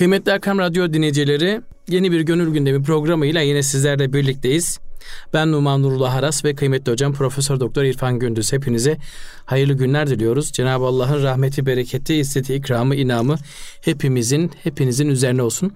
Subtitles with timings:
[0.00, 4.78] Kıymetli Erkam Radyo dinleyicileri, yeni bir Gönül Gündemi programıyla yine sizlerle birlikteyiz.
[5.34, 8.52] Ben Numan Nurullah Haras ve kıymetli hocam Profesör Doktor İrfan Gündüz.
[8.52, 8.96] Hepinize
[9.44, 10.52] hayırlı günler diliyoruz.
[10.52, 13.36] Cenab-ı Allah'ın rahmeti, bereketi, izzeti, ikramı, inamı
[13.80, 15.72] hepimizin, hepinizin üzerine olsun.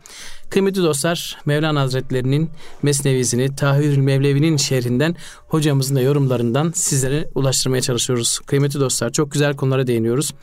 [0.50, 2.50] Kıymetli dostlar, Mevlana Hazretlerinin
[2.82, 5.16] Mesnevisini, Tahirül Mevlevi'nin şerhinden,
[5.54, 8.38] hocamızın da yorumlarından sizlere ulaştırmaya çalışıyoruz.
[8.46, 10.34] Kıymetli dostlar, çok güzel konulara değiniyoruz.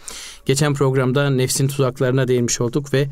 [0.45, 3.07] Geçen programda nefsin tuzaklarına değinmiş olduk ve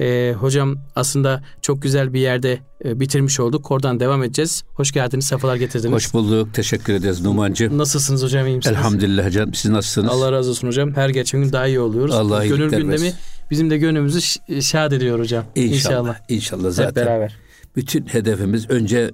[0.00, 3.70] e, hocam aslında çok güzel bir yerde e, bitirmiş olduk.
[3.70, 4.64] Oradan devam edeceğiz.
[4.74, 5.94] Hoş geldiniz, sefalar getirdiniz.
[5.94, 7.78] Hoş bulduk, teşekkür ederiz Numancığım.
[7.78, 8.76] Nasılsınız hocam, iyi misiniz?
[8.76, 10.10] Elhamdülillah hocam, siz nasılsınız?
[10.10, 10.94] Allah razı olsun hocam.
[10.94, 12.14] Her geçen gün daha iyi oluyoruz.
[12.14, 13.14] Allah Gönül gündemi versin.
[13.50, 14.20] bizim de gönlümüzü
[14.62, 15.44] şad ediyor hocam.
[15.54, 16.16] İnşallah.
[16.28, 17.06] İnşallah, Hep zaten.
[17.06, 17.36] beraber.
[17.76, 19.10] Bütün hedefimiz önce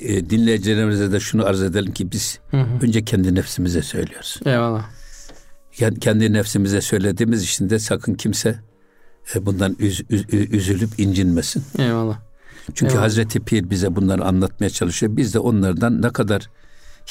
[0.00, 2.66] e, dinleyicilerimize de şunu arz edelim ki biz Hı hı.
[2.86, 4.40] önce kendi nefsimize söylüyoruz.
[4.44, 4.84] Eyvallah.
[5.78, 8.58] Yani kendi nefsimize söylediğimiz için de sakın kimse
[9.34, 11.62] e, bundan üz- üz- üzülüp incinmesin.
[11.78, 12.18] Eyvallah.
[12.74, 13.04] Çünkü Eyvallah.
[13.06, 15.16] Hazreti Pir bize bunları anlatmaya çalışıyor.
[15.16, 16.50] Biz de onlardan ne kadar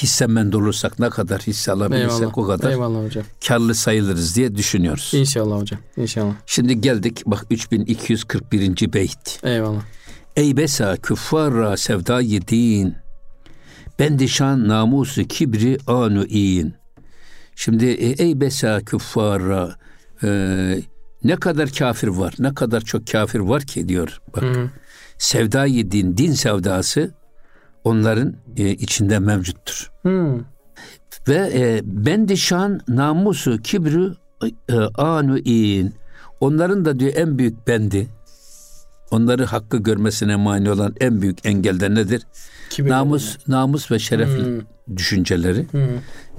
[0.01, 2.37] hissemend olursak, ne kadar hisse alabilirsek Eyvallah.
[2.37, 3.23] o kadar Eyvallah hocam.
[3.47, 5.11] karlı sayılırız diye düşünüyoruz.
[5.13, 5.79] İnşallah hocam.
[5.97, 6.33] İnşallah.
[6.45, 8.93] Şimdi geldik bak 3241.
[8.93, 9.39] beyt.
[9.43, 9.81] Eyvallah.
[10.35, 12.95] Ey besa küffara sevdayı din.
[13.99, 16.73] Bendişan namusu kibri anu in.
[17.55, 19.75] Şimdi e, ey besa küffara
[20.23, 20.29] e,
[21.23, 24.21] ne kadar kafir var, ne kadar çok kafir var ki diyor.
[24.35, 24.69] Bak Hı hı.
[25.17, 27.11] sevdayı din, din sevdası
[27.83, 29.91] onların e, içinde mevcuttur.
[30.03, 30.39] Hı.
[31.27, 34.07] Ve e, bendişan namusu kibri
[34.69, 35.93] e, anu in.
[36.39, 38.07] Onların da diyor en büyük bendi.
[39.11, 42.27] Onları hakkı görmesine mani olan en büyük engel de nedir?
[42.69, 42.89] Kibir.
[42.89, 44.97] Namus, namus ve şerefli Hmm.
[44.97, 45.67] düşünceleri.
[45.71, 45.87] Hı.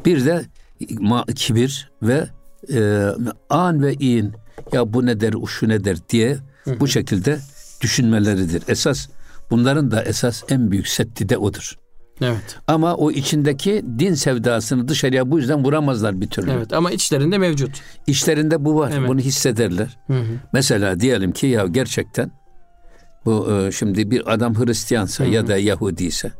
[0.06, 0.44] Bir de
[0.90, 2.28] ma- kibir ve
[2.74, 3.08] e,
[3.50, 4.32] an ve in.
[4.72, 6.36] Ya bu ne der, şu ne der diye
[6.80, 7.38] bu şekilde
[7.80, 8.62] düşünmeleridir.
[8.68, 9.08] Esas
[9.50, 11.74] bunların da esas en büyük setti de odur.
[12.22, 12.58] Evet.
[12.66, 16.50] Ama o içindeki din sevdasını dışarıya bu yüzden vuramazlar bir türlü.
[16.50, 17.70] Evet ama içlerinde mevcut.
[18.06, 18.92] İşlerinde bu var.
[18.98, 19.08] Evet.
[19.08, 19.98] Bunu hissederler.
[20.06, 20.24] Hı hı.
[20.52, 22.30] Mesela diyelim ki ya gerçekten
[23.24, 26.32] bu e, şimdi bir adam Hristiyansa ya da Yahudi ise.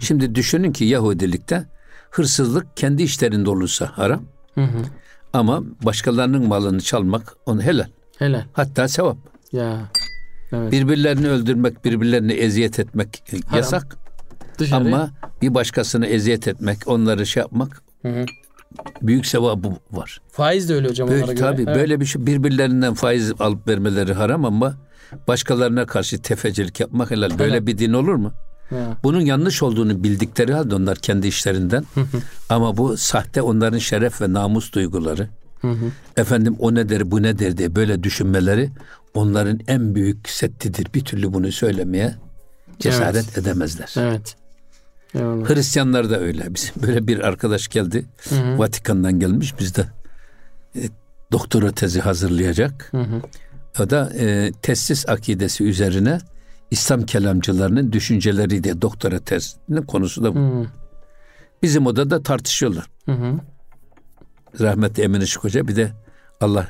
[0.00, 1.64] Şimdi düşünün ki Yahudilikte
[2.10, 4.22] hırsızlık kendi işlerinde olursa haram
[4.54, 4.82] Hı hı.
[5.32, 7.86] ama başkalarının malını çalmak onu helal.
[8.18, 8.44] Helal.
[8.52, 9.16] Hatta sevap.
[9.52, 9.90] Ya.
[10.52, 10.72] Evet.
[10.72, 13.96] Birbirlerini öldürmek, birbirlerini eziyet etmek e, yasak
[14.58, 14.80] Dışarı.
[14.80, 15.10] ama
[15.42, 18.24] bir başkasını eziyet etmek, onları şey yapmak Hı hı.
[19.02, 20.20] Büyük sevabı var.
[20.32, 21.50] Faiz de öyle hocam onlara Böyle, göre.
[21.50, 21.76] tabii Evet.
[21.76, 24.74] böyle bir şey birbirlerinden faiz alıp vermeleri haram ama
[25.28, 27.38] başkalarına karşı tefecilik yapmak helal.
[27.38, 27.66] Böyle Helal.
[27.66, 28.32] bir din olur mu?
[28.70, 28.96] Ya.
[29.04, 31.84] Bunun yanlış olduğunu bildikleri halde onlar kendi işlerinden
[32.48, 35.28] ama bu sahte onların şeref ve namus duyguları.
[36.16, 38.70] Efendim o nedir bu nedir diye böyle düşünmeleri
[39.14, 40.86] onların en büyük settidir.
[40.94, 42.14] Bir türlü bunu söylemeye
[42.78, 43.94] cesaret edemezler.
[43.98, 44.36] Evet.
[45.14, 45.50] Eyvallah.
[45.50, 46.54] Hristiyanlar da öyle.
[46.54, 48.04] Bizim böyle bir arkadaş geldi.
[48.28, 48.58] Hı hı.
[48.58, 49.58] Vatikan'dan gelmiş.
[49.58, 49.86] Bizde
[50.76, 50.80] e,
[51.32, 52.88] doktora tezi hazırlayacak.
[52.90, 53.22] Hı hı.
[53.82, 56.18] O da e, testis akidesi üzerine
[56.70, 60.38] İslam kelamcılarının düşünceleri diye doktora tezinin konusu da bu.
[60.38, 60.66] Hı
[61.62, 62.86] Bizim odada tartışıyorlar.
[63.06, 63.12] hı.
[63.12, 63.34] hı.
[64.60, 65.92] Rahmetli Emin Işık Hoca bir de
[66.40, 66.68] Allah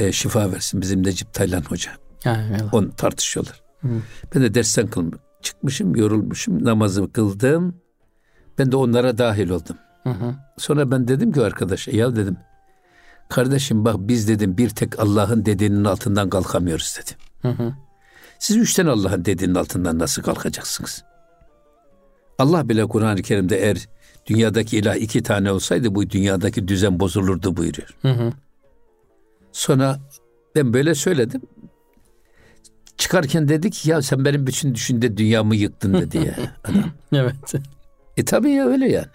[0.00, 1.90] e, şifa versin bizim Necip Taylan Hoca.
[2.24, 2.74] Ha, eyvallah.
[2.74, 3.62] Onu tartışıyorlar.
[3.80, 3.88] Hı.
[4.34, 5.18] Ben de dersten kılmış.
[5.42, 7.74] Çıkmışım, yorulmuşum, namazımı kıldım.
[8.58, 9.76] Ben de onlara dahil oldum.
[10.02, 10.34] Hı hı.
[10.58, 12.36] Sonra ben dedim ki arkadaşa ya dedim
[13.30, 17.16] kardeşim bak biz dedim bir tek Allah'ın dediğinin altından kalkamıyoruz dedim.
[17.42, 17.74] Hı hı.
[18.38, 21.04] Siz üç tane Allah'ın dediğinin altından nasıl kalkacaksınız?
[22.38, 23.88] Allah bile Kur'an-ı Kerim'de eğer
[24.26, 27.88] dünyadaki ilah iki tane olsaydı bu dünyadaki düzen bozulurdu buyuruyor.
[28.02, 28.32] Hı hı.
[29.52, 29.98] Sonra
[30.54, 31.40] ben böyle söyledim.
[33.10, 36.34] Çıkarken dedi ki ya sen benim bütün düşünde dünyamı yıktın dedi ya
[36.64, 36.84] adam.
[37.12, 37.34] Evet.
[38.16, 39.06] E tabii ya öyle yani.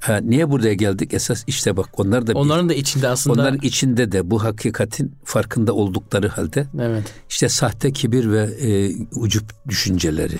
[0.00, 1.14] Ha, niye buraya geldik?
[1.14, 3.40] Esas işte bak onlar da bir- Onların da içinde aslında.
[3.40, 7.04] onların içinde de bu hakikatin farkında oldukları halde Evet.
[7.30, 10.36] işte sahte kibir ve e, ucup düşünceleri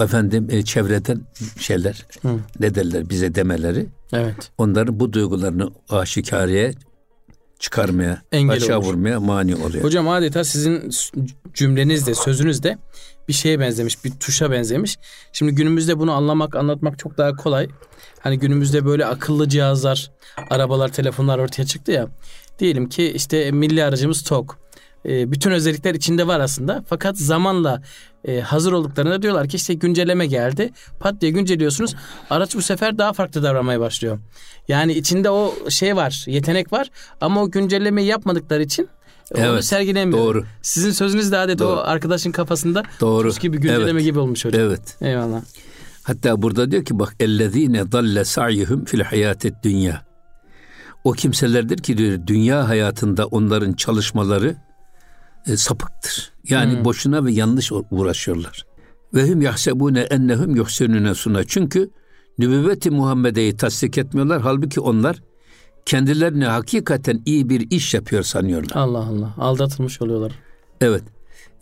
[0.00, 1.20] efendim e, çevreden
[1.58, 2.28] şeyler Hı.
[2.60, 4.50] ne derler bize demeleri Evet.
[4.58, 6.74] onların bu duygularını aşikareye
[7.62, 8.86] çıkarmaya, Engel aşağı olur.
[8.86, 9.84] vurmaya mani oluyor.
[9.84, 10.90] Hocam adeta sizin
[11.54, 12.78] cümlenizde, sözünüzde
[13.28, 14.98] bir şeye benzemiş, bir tuşa benzemiş.
[15.32, 17.68] Şimdi günümüzde bunu anlamak, anlatmak çok daha kolay.
[18.20, 20.10] Hani günümüzde böyle akıllı cihazlar,
[20.50, 22.08] arabalar, telefonlar ortaya çıktı ya.
[22.58, 24.52] Diyelim ki işte milli aracımız TOG.
[25.06, 26.84] E, bütün özellikler içinde var aslında.
[26.88, 27.82] Fakat zamanla
[28.24, 30.70] e, hazır olduklarında diyorlar ki işte güncelleme geldi.
[31.00, 31.94] Pat diye güncelliyorsunuz.
[32.30, 34.18] Araç bu sefer daha farklı davranmaya başlıyor.
[34.68, 36.90] Yani içinde o şey var, yetenek var
[37.20, 38.88] ama o güncellemeyi yapmadıkları için
[39.34, 40.18] Onu Evet, sergilemiyor.
[40.18, 40.44] doğru.
[40.62, 41.76] Sizin sözünüz de adeta Doğru.
[41.76, 43.32] o arkadaşın kafasında Doğru.
[43.40, 44.04] gibi güncelleme Evet.
[44.04, 44.60] gibi olmuş hocam.
[44.62, 44.96] Evet.
[45.00, 45.42] Eyvallah.
[46.02, 50.02] Hatta burada diyor ki bak ellezine dalle sa'yuhum fil hayatet dünya.
[51.04, 54.56] O kimselerdir ki diyor dünya hayatında onların çalışmaları
[55.46, 56.32] e, sapıktır.
[56.48, 58.66] Yani boşuna ve yanlış uğraşıyorlar.
[59.14, 61.44] Ve hum yahsebune ennehum yuhsinune suna.
[61.44, 61.90] Çünkü
[62.38, 64.40] nübüvveti Muhammed'i tasdik etmiyorlar.
[64.42, 65.22] Halbuki onlar
[65.86, 68.70] kendilerine hakikaten iyi bir iş yapıyor sanıyorlar.
[68.74, 69.34] Allah Allah.
[69.38, 70.32] Aldatılmış oluyorlar.
[70.80, 71.02] Evet.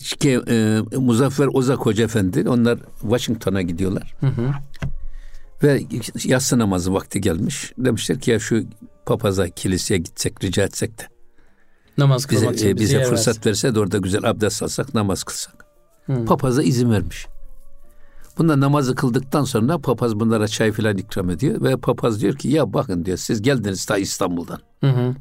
[0.00, 4.14] İşte, e, Muzaffer Ozak Hoca Efendi onlar Washington'a gidiyorlar.
[4.20, 4.50] Hı hı.
[5.62, 5.82] Ve
[6.24, 7.72] yatsı namazı vakti gelmiş.
[7.78, 8.64] Demişler ki ya şu
[9.06, 11.02] papaza kiliseye gitsek rica etsek de
[11.98, 13.50] Namaz bize, kılmak için e, bize yer fırsat versin.
[13.50, 15.66] verse de orada güzel abdest alsak namaz kılsak.
[16.06, 16.24] Hı.
[16.24, 17.26] Papaza izin vermiş.
[18.38, 22.72] Bunlar namazı kıldıktan sonra papaz bunlara çay filan ikram ediyor ve papaz diyor ki ya
[22.72, 24.60] bakın diyor siz geldiniz ta İstanbul'dan.
[24.80, 25.14] Hı hı.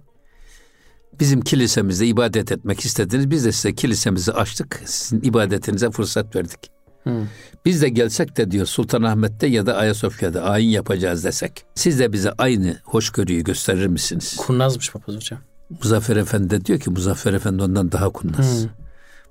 [1.20, 3.30] Bizim kilisemizde ibadet etmek istediniz.
[3.30, 4.82] Biz de size kilisemizi açtık.
[4.86, 6.60] Sizin ibadetinize fırsat verdik.
[7.04, 7.24] Hı.
[7.66, 11.66] Biz de gelsek de diyor Sultanahmet'te ya da Ayasofya'da ayin yapacağız desek.
[11.76, 14.36] Siz de bize aynı hoşgörüyü gösterir misiniz?
[14.38, 15.40] Kurnazmış papaz hocam.
[15.70, 18.66] Muzaffer Efendi de diyor ki Muzaffer Efendi ondan daha kurnaz.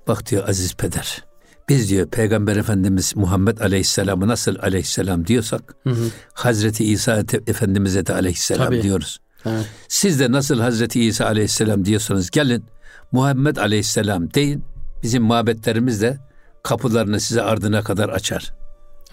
[0.07, 1.23] Bak diyor aziz peder.
[1.69, 6.03] Biz diyor Peygamber Efendimiz Muhammed Aleyhisselam'ı nasıl Aleyhisselam diyorsak Hı hı.
[6.33, 8.81] Hazreti İsa Efendimiz'e de Aleyhisselam Tabii.
[8.83, 9.19] diyoruz.
[9.45, 9.65] Evet.
[9.87, 12.65] Siz de nasıl Hazreti İsa Aleyhisselam diyorsanız gelin
[13.11, 14.63] Muhammed Aleyhisselam deyin.
[15.03, 16.17] Bizim mabetlerimiz de
[16.63, 18.53] kapılarını size ardına kadar açar.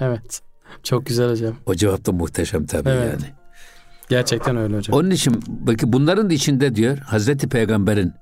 [0.01, 0.41] Evet.
[0.83, 1.57] Çok güzel hocam.
[1.67, 3.13] O cevap da muhteşem tabii Evet.
[3.13, 3.35] yani.
[4.09, 4.99] Gerçekten öyle hocam.
[4.99, 8.13] Onun için bakın bunların içinde diyor Hazreti Peygamber'in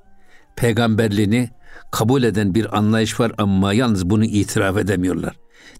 [0.56, 1.50] peygamberliğini
[1.92, 5.36] kabul eden bir anlayış var ama yalnız bunu itiraf edemiyorlar.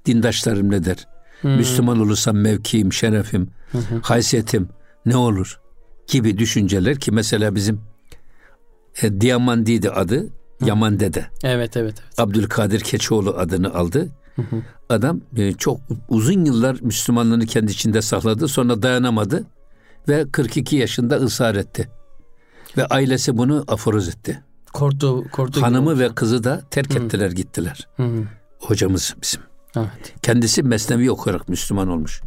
[0.07, 1.09] Dindaşlarım ne der?
[1.43, 3.51] Müslüman olursam mevkiim, şerefim,
[4.03, 4.69] haysiyetim
[5.07, 5.61] ne olur?
[6.09, 7.81] Gibi düşünceler ki mesela bizim
[9.03, 10.29] e, Diamandidi adı
[10.65, 11.27] Yaman Dede.
[11.43, 12.19] Evet evet evet.
[12.19, 14.09] Abdülkadir Keçioğlu adını aldı.
[14.89, 18.49] Adam e, çok uzun yıllar Müslümanlığını kendi içinde sakladı.
[18.49, 19.45] Sonra dayanamadı
[20.09, 21.89] ve 42 yaşında ısrar etti.
[22.77, 24.43] Ve ailesi bunu aforoz etti.
[24.73, 25.63] Korktu, korktu.
[25.63, 27.89] Hanımı ve kızı da terk ettiler gittiler.
[27.97, 28.25] Hı hı.
[28.59, 29.41] Hocamız bizim.
[29.77, 30.15] Evet.
[30.23, 32.21] Kendisi Mesnevi okuyarak Müslüman olmuş.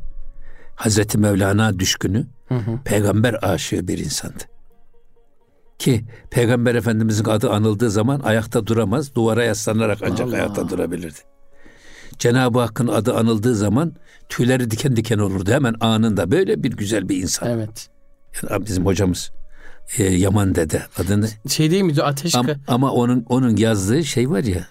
[0.75, 2.79] Hazreti Mevlana düşkünü, Hı hı.
[2.85, 4.43] peygamber aşığı bir insandı.
[5.79, 10.35] Ki Peygamber Efendimizin adı anıldığı zaman ayakta duramaz, duvara yaslanarak ancak Allah.
[10.35, 11.19] ayakta durabilirdi.
[12.19, 13.93] Cenab-ı Hakk'ın adı anıldığı zaman
[14.29, 16.31] tüyleri diken diken olurdu hemen anında.
[16.31, 17.49] Böyle bir güzel bir insan.
[17.49, 17.89] Evet.
[18.49, 19.31] Yani bizim hocamız
[19.97, 22.03] e, Yaman Dede adını Şey değil miydi?
[22.03, 24.67] Ateş Am- ama onun onun yazdığı şey var ya.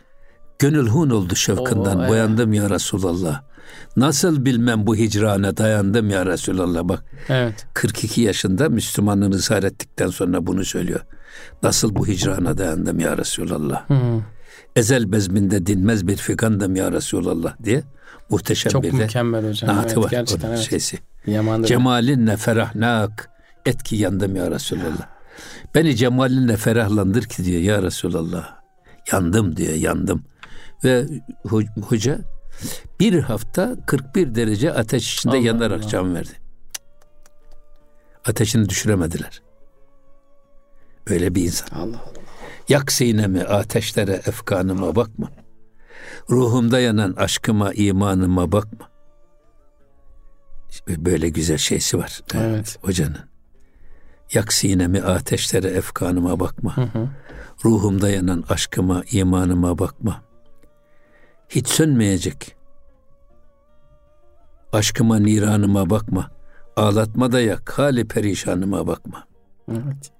[0.58, 2.10] Gönül hun oldu şevkından Oo, evet.
[2.10, 3.43] boyandım ya Resulallah.
[3.96, 7.04] Nasıl bilmem bu hicrana dayandım ya Resulallah bak.
[7.28, 7.66] Evet.
[7.75, 11.00] 42 yaşında Müslümanlığını ısrar ettikten sonra bunu söylüyor.
[11.62, 13.90] Nasıl bu hicrana dayandım ya Resulallah.
[13.90, 14.20] Hı.
[14.76, 17.82] Ezel bezminde dinmez bir figandım ya Resulallah diye
[18.31, 19.76] muhteşem Çok bir de mükemmel hocam.
[19.76, 20.11] naatı Evet, var.
[20.11, 20.58] gerçekten evet.
[20.58, 20.99] şeysi.
[21.26, 21.69] Yamandır.
[21.69, 23.31] Cemalinle ferahnak
[23.67, 25.08] et ki yandım ya Resulallah.
[25.75, 28.56] Beni cemalinle ferahlandır ki diyor ya Resulallah.
[29.12, 30.25] Yandım diyor yandım.
[30.85, 31.06] Ve
[31.44, 32.19] ho- hoca
[33.00, 35.88] bir hafta 41 derece ateş içinde Allah yanarak Allah.
[35.88, 36.32] can verdi.
[38.26, 39.43] Ateşini düşüremediler.
[41.06, 41.69] Öyle bir insan.
[41.79, 42.25] Allah Allah.
[42.68, 45.30] Yak sinemi ateşlere efkanıma bakma.
[46.30, 48.91] Ruhumda yanan aşkıma imanıma bakma.
[50.88, 52.20] Böyle güzel şeysi var.
[52.34, 52.79] Evet.
[52.82, 53.24] Hocanın.
[54.34, 56.76] Yak sinemi ateşlere efkanıma bakma.
[56.76, 57.08] Hı hı.
[57.64, 60.22] Ruhumda yanan aşkıma imanıma bakma.
[61.48, 62.56] Hiç sönmeyecek.
[64.72, 66.31] Aşkıma niranıma bakma.
[66.76, 69.26] Ağlatma da yak hali perişanıma bakma.
[69.70, 70.16] Evet.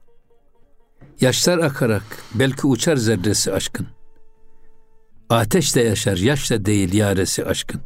[1.21, 2.03] Yaşlar akarak
[2.35, 3.87] belki uçar zerresi aşkın.
[5.29, 7.81] Ateş de yaşar, yaş da değil yaresi aşkın.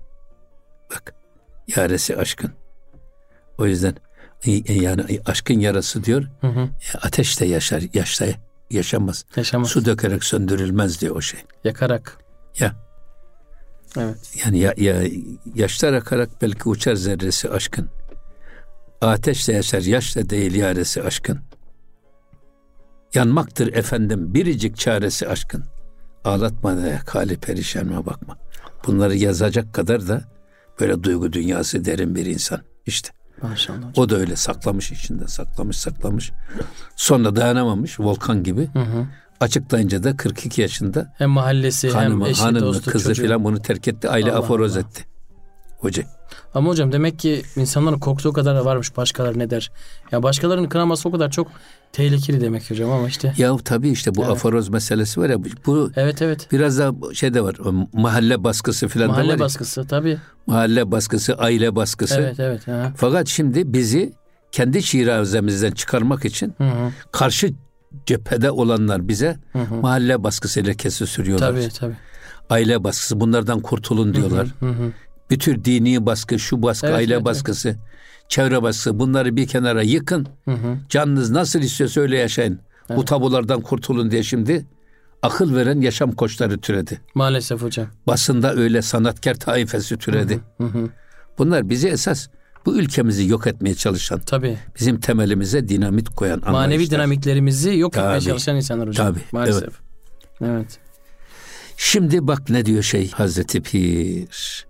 [0.91, 1.15] Bak,
[1.77, 2.53] yaresi aşkın.
[3.59, 3.95] O yüzden
[4.47, 6.61] e, yani aşkın yarası diyor, Hı hı.
[6.61, 8.27] e, ateş de yaşar, yaş da
[8.71, 9.25] yaşamaz.
[9.37, 9.69] Yaşamaz.
[9.69, 11.41] Su dökerek söndürülmez diyor o şey.
[11.65, 12.19] Yakarak.
[12.59, 12.73] Ya
[13.97, 14.35] Evet.
[14.45, 15.03] yani ya, ya
[15.55, 17.89] yaşlar akarak belki uçar zerresi aşkın.
[19.01, 21.41] Ateş de yaşar, yaş da değil yaresi aşkın.
[23.15, 25.65] Yanmaktır efendim biricik çaresi aşkın.
[26.25, 28.39] Ağlatma da hali perişanıma bakma.
[28.87, 30.23] Bunları yazacak kadar da
[30.81, 32.61] böyle duygu dünyası derin bir insan.
[32.87, 33.11] İşte
[33.43, 33.79] Maşallah.
[33.97, 36.31] o da öyle saklamış içinde saklamış saklamış.
[36.97, 38.69] Sonra dayanamamış volkan gibi.
[38.73, 39.07] Hı hı.
[39.41, 43.23] Açıklayınca da 42 yaşında Hem mahallesi hanımı, hem eşi hanımı, dostu kızı çocuğu.
[43.23, 44.09] filan bunu terk etti.
[44.09, 44.81] Aile Allah aforoz Allah.
[44.81, 45.05] etti.
[45.79, 46.03] Hoca.
[46.55, 49.71] Ama hocam demek ki insanların korktuğu kadar da varmış başkaları ne der.
[50.13, 51.49] Ya başkalarının kınaması o kadar çok
[51.93, 53.35] tehlikeli demek hocam ama işte.
[53.37, 54.33] Ya tabii işte bu Evet.
[54.33, 56.49] aforoz meselesi var ya bu- Evet evet.
[56.53, 57.57] biraz da şey de var.
[57.65, 59.17] o Mahalle baskısı falan da var.
[59.17, 59.39] Mahalle ya.
[59.39, 60.19] baskısı tabii.
[60.47, 62.21] Mahalle baskısı, aile baskısı.
[62.21, 62.69] Evet evet.
[62.69, 62.93] Ha.
[62.97, 64.13] Fakat şimdi bizi
[64.53, 66.91] kendi şirazemizden çıkarmak için Hı hı.
[67.13, 67.53] karşı
[68.07, 69.75] cephede olanlar bize Hı hı.
[69.75, 71.51] mahalle baskısı lekesi sürüyorlar.
[71.51, 71.97] Tabii tabii.
[72.51, 74.49] Aile baskısı bunlardan kurtulun diyorlar.
[74.61, 74.93] Hı hı.
[75.31, 77.77] Bir tür dini baskı, şu baskı, Evet, aile evet, baskısı,
[78.31, 80.27] çevre baskısı bunları bir kenara yıkın.
[80.45, 80.77] Hı hı.
[80.89, 82.61] Canınız nasıl istiyorsa öyle yaşayın.
[82.97, 84.67] Bu tabulardan kurtulun diye şimdi
[85.23, 87.01] akıl veren yaşam koçları türedi.
[87.15, 87.87] Maalesef hocam.
[88.07, 90.41] Basında öyle sanatkar taifesi türedi.
[90.59, 90.89] Hı hı.
[91.39, 92.29] Bunlar bizi esas
[92.67, 94.59] bu ülkemizi yok etmeye çalışan, Tabii.
[94.79, 96.91] bizim temelimize dinamit koyan Manevi anlayışlar.
[96.99, 98.25] dinamiklerimizi yok etmeye Tabii.
[98.25, 99.07] çalışan insanlar hocam.
[99.07, 99.75] Tabii, Maalesef.
[100.45, 100.79] Evet.
[101.77, 104.67] Şimdi bak ne diyor şey Hazreti Pir.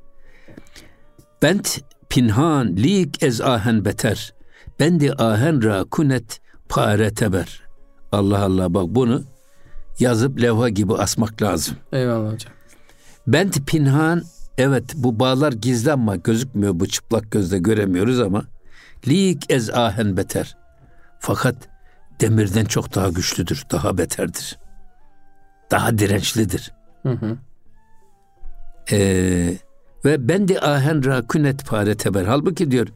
[1.42, 4.34] Bent pinhan lik ez ahen beter.
[4.80, 7.62] Bendi ahen ra kunet pare teber.
[8.12, 9.22] Allah Allah bak bunu
[9.98, 11.76] yazıp levha gibi asmak lazım.
[11.92, 12.52] Eyvallah hocam.
[13.26, 14.22] Bent pinhan
[14.58, 18.44] evet bu bağlar gizli ama gözükmüyor bu çıplak gözle göremiyoruz ama
[19.08, 20.56] lik ez ahen beter.
[21.18, 21.56] Fakat
[22.20, 24.58] demirden çok daha güçlüdür, daha beterdir.
[25.70, 26.72] Daha dirençlidir.
[27.02, 27.38] Hı hı.
[28.92, 29.58] Ee,
[30.04, 32.24] ve bendi ahen ra künet pare teber.
[32.24, 32.88] Halbuki diyor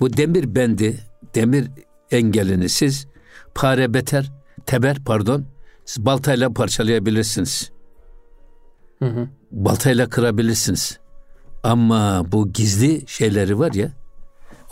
[0.00, 1.00] bu demir bendi,
[1.34, 1.70] demir
[2.10, 3.06] engelini siz
[3.54, 4.32] pare beter,
[4.66, 5.44] teber pardon,
[5.84, 7.70] siz baltayla parçalayabilirsiniz.
[8.98, 9.28] Hı hı.
[9.50, 10.98] Baltayla kırabilirsiniz.
[11.62, 13.92] Ama bu gizli şeyleri var ya,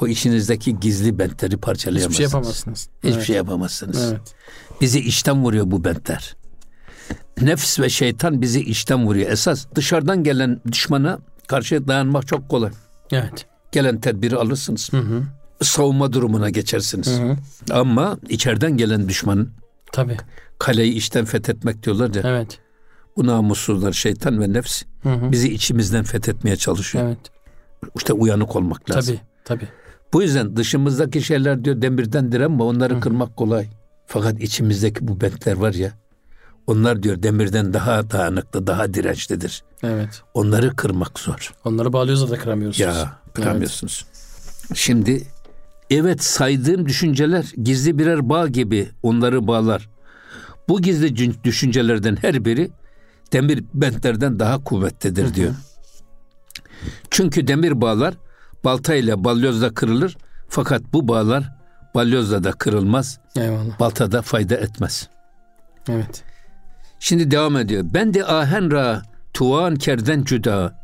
[0.00, 2.16] o içinizdeki gizli bentleri Hiçbir parçalayamazsınız.
[2.16, 2.88] şey yapamazsınız.
[2.98, 3.26] Hiçbir evet.
[3.26, 4.12] şey yapamazsınız.
[4.12, 4.34] Evet.
[4.80, 6.36] Bizi içten vuruyor bu bentler.
[7.40, 9.30] Nefs ve şeytan bizi içten vuruyor.
[9.30, 11.18] Esas dışarıdan gelen düşmana
[11.48, 12.70] karşı dayanmak çok kolay.
[13.12, 13.46] Evet.
[13.72, 14.92] Gelen tedbiri alırsınız.
[14.92, 15.22] Hı hı.
[15.62, 17.20] Savunma durumuna geçersiniz.
[17.20, 17.36] Hı hı.
[17.70, 19.50] Ama içeriden gelen düşmanın
[19.92, 20.16] Tabii.
[20.58, 22.22] kaleyi içten fethetmek diyorlar ya.
[22.24, 22.58] Evet.
[23.16, 25.32] Bu namussuzlar şeytan ve nefs Hı hı.
[25.32, 27.04] bizi içimizden fethetmeye çalışıyor.
[27.06, 27.18] Evet.
[27.96, 29.16] İşte uyanık olmak lazım.
[29.44, 29.60] Tabii.
[29.60, 29.68] Tabii.
[30.12, 33.66] Bu yüzden dışımızdaki şeyler diyor demirden direnme onları kırmak kolay.
[34.06, 35.92] Fakat içimizdeki bu bentler var ya
[36.68, 39.62] onlar diyor demirden daha dayanıklı, daha dirençlidir.
[39.82, 40.22] Evet.
[40.34, 41.52] Onları kırmak zor.
[41.64, 42.96] Onları bağlıyoruz da kıramıyorsunuz.
[42.96, 44.06] Ya kıramıyorsunuz.
[44.74, 45.22] Şimdi
[45.90, 49.88] evet saydığım düşünceler gizli birer bağ gibi onları bağlar.
[50.68, 52.70] Bu gizli düşüncelerden her biri
[53.32, 55.54] demir bentlerden daha kuvvetlidir diyor.
[57.10, 58.14] Çünkü demir bağlar
[58.64, 60.16] baltayla balyozla kırılır
[60.48, 61.52] fakat bu bağlar
[61.94, 63.80] balyozla da kırılmaz, Eyvallah.
[63.80, 65.08] baltada fayda etmez.
[65.88, 66.27] Evet.
[67.00, 67.84] Şimdi devam ediyor.
[67.94, 69.02] Ben de ahen ra
[69.32, 70.78] tuan kerden cüda.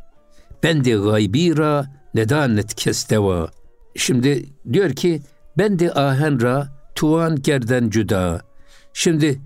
[0.63, 3.49] Ben de gaybi ra nedanet kesteva.
[3.95, 5.21] Şimdi diyor ki
[5.57, 8.41] ben de ahen ra tuan kerden cüda.
[8.93, 9.39] Şimdi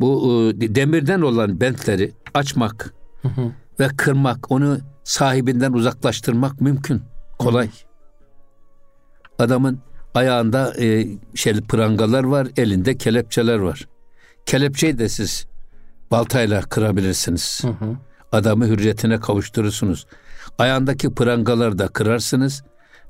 [0.00, 3.52] bu e, demirden olan bentleri açmak Hı hı.
[3.80, 7.02] ve kırmak, onu sahibinden uzaklaştırmak mümkün.
[7.38, 7.70] Kolay.
[9.38, 9.78] Adamın
[10.14, 13.88] ayağında e, şey prangalar var, elinde kelepçeler var.
[14.46, 15.46] Kelepçeyi de siz
[16.12, 17.60] baltayla kırabilirsiniz.
[17.64, 17.96] Hı hı.
[18.32, 20.06] Adamı hürriyetine kavuşturursunuz.
[20.58, 22.62] Ayağındaki prangaları da kırarsınız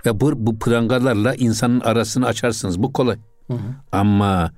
[0.06, 2.82] ve bu, bu prangalarla insanın arasını açarsınız.
[2.82, 3.16] Bu kolay.
[3.46, 3.58] Hı hı.
[3.92, 4.50] Ama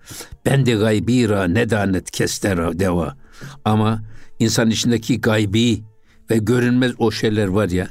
[0.46, 3.16] ben de gaybira nedanet kester deva.
[3.64, 4.02] Ama
[4.38, 5.84] insan içindeki gaybi
[6.30, 7.88] ve görünmez o şeyler var ya.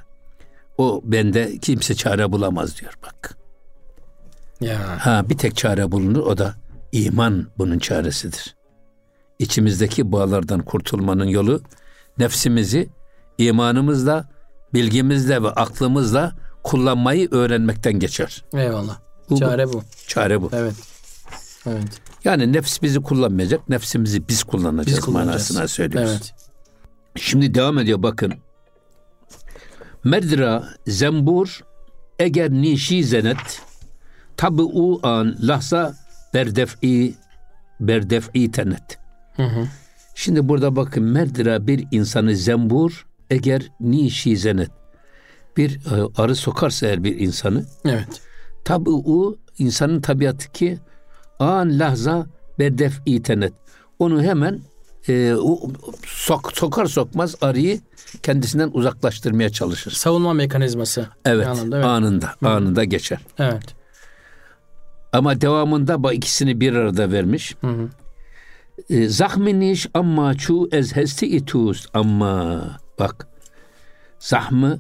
[0.78, 3.38] O bende kimse çare bulamaz diyor bak.
[4.62, 4.80] Ya.
[5.00, 6.56] Ha bir tek çare bulunur o da
[6.92, 8.56] iman bunun çaresidir.
[9.44, 11.62] İçimizdeki bağlardan kurtulmanın yolu
[12.18, 12.90] nefsimizi
[13.38, 14.30] imanımızla,
[14.74, 18.44] bilgimizle ve aklımızla kullanmayı öğrenmekten geçer.
[18.54, 19.00] Eyvallah.
[19.30, 19.84] Bu- Çare bu.
[20.08, 20.50] Çare bu.
[20.54, 20.74] Evet.
[21.68, 22.02] Evet.
[22.24, 25.28] Yani nefs bizi kullanmayacak, nefsimizi biz kullanacağız, Biz kullanacağız.
[25.52, 26.12] manasına söylüyoruz.
[26.12, 26.34] Evet.
[27.16, 28.34] Şimdi devam ediyor bakın.
[30.04, 31.64] Merdra zembur
[32.20, 33.62] eğer nişi zenet
[34.38, 35.96] tabi u an lahza
[36.34, 37.16] berdef'i
[37.80, 39.03] berdef'i tenet.
[39.36, 39.68] Hı hı.
[40.16, 44.72] Şimdi burada bakın merdra bir insanı zembur eğer nişi zenet
[45.58, 48.22] bir e, arı sokarsa eğer bir insanı Evet.
[48.66, 50.80] tabi u insanın tabiatı ki
[51.40, 52.26] an lahza
[52.60, 53.54] berdef'i tenet.
[54.00, 54.60] Onu hemen
[55.08, 55.70] e, o-
[56.06, 57.80] sok, sokar sokmaz arıyı
[58.24, 59.92] kendisinden uzaklaştırmaya çalışır.
[59.92, 61.08] Savunma mekanizması.
[61.26, 61.86] Evet, anlamda, evet.
[61.86, 63.20] anında, anında geçer.
[63.40, 63.76] Evet.
[65.14, 67.56] Ama devamında bu ikisini bir arada vermiş.
[67.62, 67.90] Hı hı.
[68.90, 72.64] E, Zahminiş amma çu ez hesti itust amma
[73.00, 73.28] bak
[74.20, 74.80] zahmı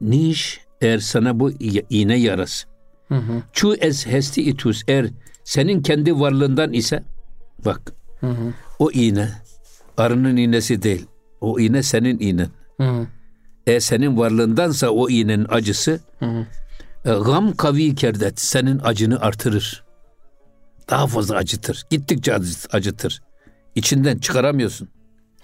[0.00, 1.50] niş eğer sana bu
[1.90, 2.66] iğne yarası.
[3.08, 3.42] Hı hı.
[3.52, 5.06] Çu es hesti itus eğer
[5.44, 7.02] senin kendi varlığından ise
[7.64, 8.52] bak Hı hı.
[8.78, 9.28] o iğne
[9.96, 11.06] arının iğnesi değil.
[11.40, 12.48] O iğne senin iğnen.
[12.80, 13.06] Hı hı.
[13.66, 16.46] Eğer senin varlığındansa o iğnenin acısı Hı hı.
[17.04, 19.84] e, gam kavi kerdet senin acını artırır.
[20.90, 21.84] Daha fazla acıtır.
[21.90, 23.22] Gittikçe acı- acıtır.
[23.74, 24.88] İçinden çıkaramıyorsun.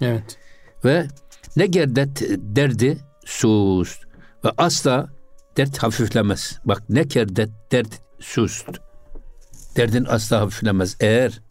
[0.01, 0.37] Evet.
[0.85, 1.07] Ve
[1.55, 3.99] ne gerdet derdi sus
[4.45, 5.09] ve asla
[5.57, 6.59] dert hafiflemez.
[6.65, 8.65] Bak ne kerdet dert sus.
[9.75, 10.97] Derdin asla hafiflemez.
[10.99, 11.41] Eğer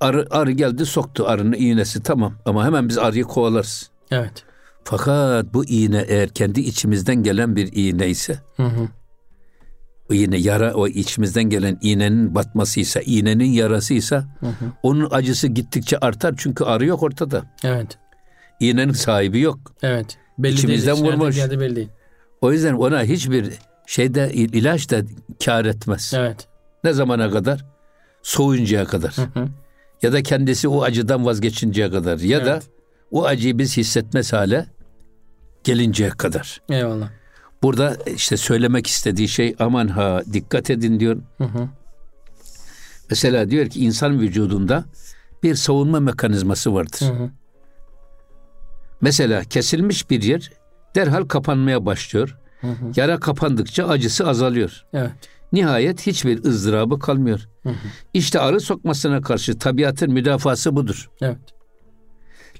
[0.00, 3.90] arı, arı geldi soktu arının iğnesi tamam ama hemen biz arıyı kovalarız.
[4.10, 4.44] Evet.
[4.84, 8.88] Fakat bu iğne eğer kendi içimizden gelen bir iğne ise Hı hı.
[10.10, 14.24] O iğne yara o içimizden gelen iğnenin batmasıysa, iğnenin yarasıysa
[14.82, 17.42] onun acısı gittikçe artar çünkü arı yok ortada.
[17.64, 17.98] Evet.
[18.60, 19.58] İğnenin sahibi yok.
[19.82, 20.18] Evet.
[20.38, 21.06] Belli İçimizden değil.
[21.06, 21.36] Vurmuş.
[21.36, 21.88] Geldi belli değil.
[22.40, 23.52] O yüzden ona hiçbir
[23.86, 25.02] şeyde il- ilaç da
[25.44, 26.12] kar etmez.
[26.16, 26.48] Evet.
[26.84, 27.64] Ne zamana kadar?
[28.22, 29.12] Soğuyuncaya kadar.
[29.16, 29.48] Hı hı.
[30.02, 32.18] Ya da kendisi o acıdan vazgeçinceye kadar.
[32.18, 32.62] Ya da Evet.
[33.10, 34.66] o acıyı biz hissetmez hale
[35.64, 36.60] gelinceye kadar.
[36.68, 37.08] Eyvallah.
[37.62, 41.16] Burada işte söylemek istediği şey aman ha dikkat edin diyor.
[41.38, 41.68] Hı hı.
[43.10, 44.84] Mesela diyor ki insan vücudunda
[45.42, 47.00] bir savunma mekanizması vardır.
[47.00, 47.30] Hı hı.
[49.00, 50.50] Mesela kesilmiş bir yer
[50.94, 52.38] derhal kapanmaya başlıyor.
[52.60, 52.92] Hı hı.
[52.96, 54.86] Yara kapandıkça acısı azalıyor.
[54.92, 55.12] Evet.
[55.52, 57.48] Nihayet hiçbir ızdırabı kalmıyor.
[58.14, 61.10] İşte arı sokmasına karşı tabiatın müdafası budur.
[61.20, 61.38] Evet.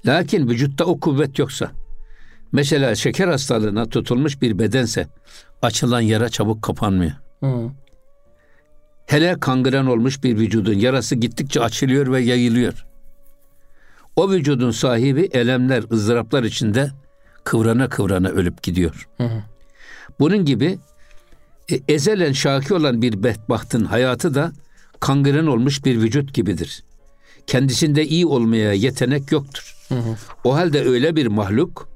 [0.07, 1.71] Lakin vücutta o kuvvet yoksa,
[2.53, 5.07] mesela şeker hastalığına tutulmuş bir bedense
[5.63, 7.13] açılan yara çabuk kapanmıyor.
[7.41, 7.71] Hı hı.
[9.07, 12.87] Hele kangren olmuş bir vücudun yarası gittikçe açılıyor ve yayılıyor.
[14.17, 16.91] O vücudun sahibi elemler, ızdıraplar içinde
[17.45, 19.09] kıvrana kıvrana ölüp gidiyor.
[19.17, 19.43] Hı hı.
[20.21, 20.79] Bunun gibi
[21.73, 24.53] e, ezelen şaki olan bir bedbahtın hayatı da
[25.01, 26.85] kangren olmuş bir vücut gibidir.
[27.47, 29.77] Kendisinde iyi olmaya yetenek yoktur.
[29.89, 30.17] Hı hı.
[30.45, 31.89] O halde öyle bir mahluk,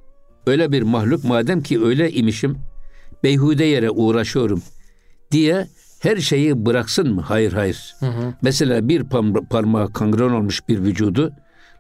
[0.46, 2.56] öyle bir mahluk madem ki öyle imişim,
[3.22, 4.62] beyhude yere uğraşıyorum
[5.30, 5.66] diye
[6.00, 7.20] her şeyi bıraksın mı?
[7.20, 7.94] Hayır hayır.
[8.00, 8.35] Hı hı.
[8.42, 9.04] Mesela bir
[9.50, 11.33] parmağı kangren olmuş bir vücudu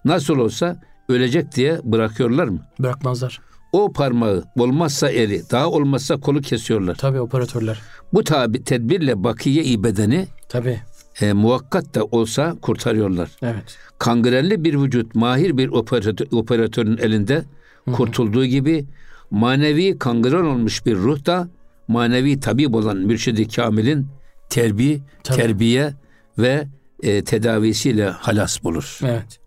[0.04, 0.76] nasıl olsa
[1.08, 2.60] ölecek diye bırakıyorlar mı?
[2.78, 3.40] Bırakmazlar.
[3.72, 6.94] O parmağı olmazsa eli, daha olmazsa kolu kesiyorlar.
[6.94, 7.80] Tabii operatörler.
[8.12, 10.80] Bu tabi tedbirle bakiye-i bedeni Tabii.
[11.20, 13.30] e, muvakkat da olsa kurtarıyorlar.
[13.42, 13.78] Evet.
[13.98, 17.44] Kangrenli bir vücut mahir bir operatör, operatörün elinde
[17.92, 18.84] kurtulduğu gibi
[19.30, 21.48] manevi kangren olmuş bir ruh da
[21.88, 24.06] manevi tabip olan mürşidi kamilin
[24.50, 25.36] terbi, Tabii.
[25.36, 25.92] terbiye
[26.38, 26.66] ve
[27.02, 28.98] e, tedavisiyle halas bulur.
[29.02, 29.38] Evet.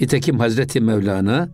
[0.00, 1.48] Nitekim Hazreti Mevlana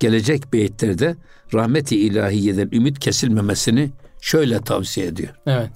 [0.00, 1.16] gelecek beyitlerde
[1.54, 3.90] rahmeti ilahiyeden ümit kesilmemesini
[4.20, 5.34] şöyle tavsiye ediyor.
[5.46, 5.70] Evet.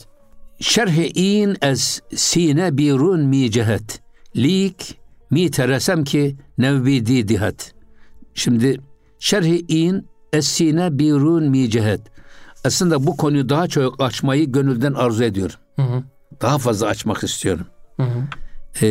[0.60, 4.00] Şerhi in ez sine birun mi cehet.
[4.36, 4.98] Lik
[5.30, 7.74] mi teresem ki nevbidi dihat.
[8.34, 8.80] Şimdi
[9.24, 12.00] şerhi in ez sine birun mi cehet.
[12.64, 15.56] Aslında bu konuyu daha çok açmayı gönülden arzu ediyorum.
[15.76, 16.02] Hı hı.
[16.40, 17.66] Daha fazla açmak istiyorum.
[17.96, 18.18] Hı hı.
[18.82, 18.86] Ee,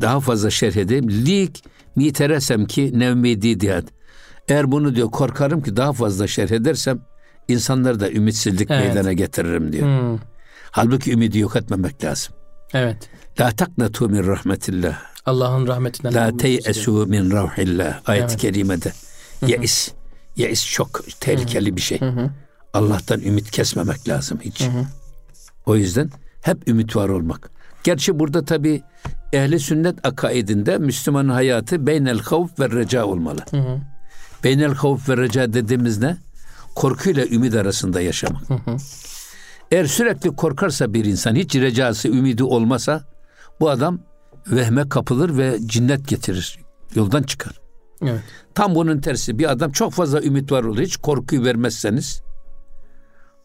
[0.00, 1.10] daha fazla şerh edeyim.
[1.10, 1.64] Lik
[1.96, 3.84] mi teresem ki nevbidi dihat.
[4.48, 7.00] Eğer bunu diyor korkarım ki daha fazla şerh edersem
[7.48, 8.86] insanları da ümitsizlik Evet.
[8.86, 9.88] meydana getiririm diyor.
[9.88, 10.18] Hı.
[10.70, 12.34] Halbuki ümidi yok etmemek lazım.
[12.74, 13.10] Evet.
[13.40, 14.98] La taknatu min rahmetillah.
[15.26, 16.14] Allah'ın rahmetinden.
[16.14, 18.00] La teyesu min ravhillah.
[18.06, 18.36] Ayet-i Evet.
[18.36, 18.92] kerimede.
[19.46, 19.92] Yeis.
[20.36, 22.00] Yeis çok tehlikeli bir şey.
[22.74, 24.68] Allah'tan ümit kesmemek lazım hiç.
[25.66, 26.10] O yüzden
[26.42, 27.50] hep ümit var olmak.
[27.84, 28.82] Gerçi burada tabi
[29.32, 33.40] ehli sünnet akaidinde Müslümanın hayatı beynel havf ve reca olmalı.
[33.50, 33.80] Hı hı.
[34.44, 36.16] Beynel havf ve reca dediğimiz ne?
[36.74, 38.42] Korkuyla ümit arasında yaşamak.
[39.70, 43.04] Eğer sürekli korkarsa bir insan hiç recası, ümidi olmasa
[43.60, 44.00] bu adam
[44.46, 46.58] vehme kapılır ve cinnet getirir.
[46.94, 47.61] Yoldan çıkar.
[48.02, 48.20] Evet.
[48.54, 50.80] Tam bunun tersi bir adam çok fazla ümit var olur.
[50.80, 52.22] Hiç korkuyu vermezseniz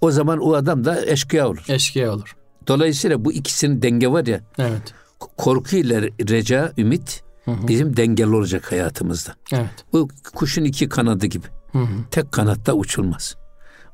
[0.01, 1.65] o zaman o adam da eşkıya olur.
[1.69, 2.35] Eşkıya olur.
[2.67, 4.93] Dolayısıyla bu ikisinin denge var ya Evet.
[5.37, 9.35] korku ile reca, ümit bizim dengeli olacak hayatımızda.
[9.53, 9.85] Evet.
[9.93, 11.47] Bu kuşun iki kanadı gibi.
[11.71, 11.87] Hı hı.
[12.11, 13.35] Tek kanatta uçulmaz.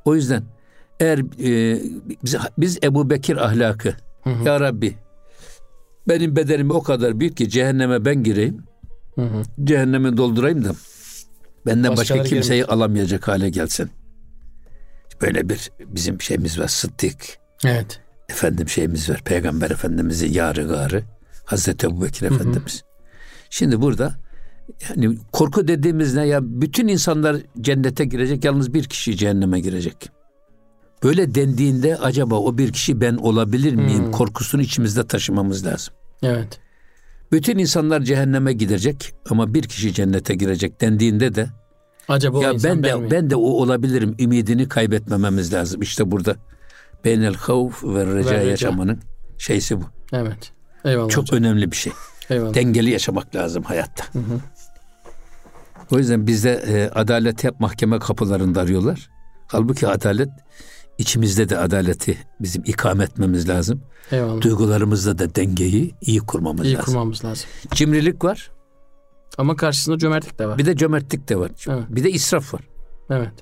[0.06, 0.44] O yüzden
[1.00, 1.82] eğer e,
[2.24, 3.96] biz, biz Ebu Bekir ahlakı
[4.46, 4.98] Ya Rabbi
[6.08, 8.64] benim bedenim o kadar büyük ki cehenneme ben gireyim.
[9.16, 9.44] Hı hı.
[9.64, 10.72] Cehennemi doldurayım da
[11.66, 13.92] benden başka kimseyi alamayacak hale gelsin.
[15.22, 17.16] Böyle bir bizim şeyimiz var Sıddık.
[17.66, 18.00] Evet.
[18.30, 19.22] Efendim şeyimiz var.
[19.26, 21.04] Peygamber Efendimizin yarı garı.
[21.46, 22.84] Hazreti Ebu Bekir Efendimiz.
[23.50, 24.16] Şimdi burada
[24.90, 30.10] yani korku dediğimiz ne ya bütün insanlar cennete girecek yalnız bir kişi cehenneme girecek.
[31.04, 34.12] Böyle dendiğinde acaba o bir kişi ben olabilir miyim Hmm.
[34.12, 35.94] korkusunu içimizde taşımamız lazım.
[36.24, 36.60] Evet.
[37.32, 41.48] Bütün insanlar cehenneme gidecek ama bir kişi cennete girecek dendiğinde de
[42.08, 43.12] Acaba ya ben de miyim?
[43.12, 45.82] ben de o olabilirim ümidini kaybetmememiz lazım.
[45.82, 46.36] İşte burada
[47.06, 48.50] beynel havf ve reca Ve reca.
[48.50, 49.00] yaşamanın
[49.38, 49.86] şeysi bu.
[50.14, 50.52] Evet.
[50.86, 51.40] Eyvallah Çok hocam.
[51.40, 51.94] önemli bir şey.
[52.30, 52.54] Eyvallah.
[52.54, 54.04] Dengeli yaşamak lazım hayatta.
[55.92, 59.10] O yüzden bizde e, adalet hep mahkeme kapılarında arıyorlar.
[59.48, 60.30] Halbuki adalet
[60.98, 63.82] içimizde de adaleti bizim ikame etmemiz lazım.
[64.12, 64.42] Eyvallah.
[64.42, 66.86] Duygularımızda da dengeyi iyi kurmamız İyi lazım.
[66.86, 67.46] kurmamız lazım.
[67.72, 68.52] Cimrilik var.
[69.38, 70.58] Ama karşısında cömertlik de var.
[70.58, 71.52] Bir de cömertlik de var.
[71.68, 71.84] Evet.
[71.90, 72.62] Bir de israf var.
[73.10, 73.34] Evet.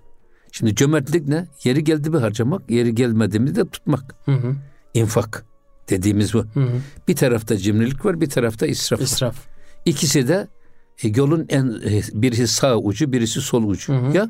[0.52, 1.48] Şimdi cömertlik ne?
[1.64, 4.16] Yeri geldi mi harcamak, yeri gelmedi mi de tutmak.
[4.26, 4.56] Hı hı.
[4.94, 5.46] İnfak
[5.90, 6.40] dediğimiz bu.
[6.40, 6.72] Hı hı.
[7.08, 9.06] Bir tarafta cimrilik var, bir tarafta israf var.
[9.06, 9.36] İsraf.
[9.86, 10.48] İkisi de
[11.04, 13.94] e, yolun en e, birisi sağ ucu, birisi sol ucu.
[13.94, 14.18] Hı hı.
[14.18, 14.30] Ya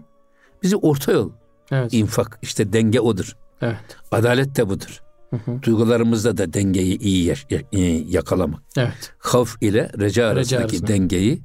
[0.63, 1.31] bizi orta yol
[1.71, 1.93] Evet.
[1.93, 3.35] infak işte denge odur.
[3.61, 3.77] Evet.
[4.11, 5.01] Adalet de budur.
[5.29, 5.63] Hı hı.
[5.63, 7.33] Duygularımızda da dengeyi iyi
[7.71, 8.61] e, yakalamak.
[8.77, 9.13] Evet.
[9.19, 10.87] Havf ile reca arasındaki arasında.
[10.87, 11.41] dengeyi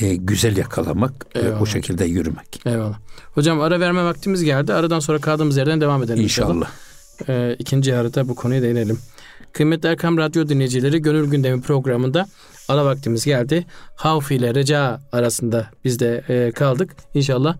[0.00, 1.62] e, güzel yakalamak, Eyvallah.
[1.62, 2.60] o şekilde yürümek.
[2.66, 2.98] Eyvallah.
[3.34, 4.72] Hocam ara verme vaktimiz geldi.
[4.72, 6.22] Aradan sonra kaldığımız yerden devam edelim.
[6.22, 6.70] İnşallah.
[7.28, 8.98] Ee, ikinci yarıda bu konuya değinelim.
[9.52, 12.26] Kıymetli Erkam Radyo dinleyicileri Gönül Gündemi programında
[12.68, 13.66] ara vaktimiz geldi.
[13.96, 16.96] Havf ile Reca arasında biz de e, kaldık.
[17.14, 17.56] İnşallah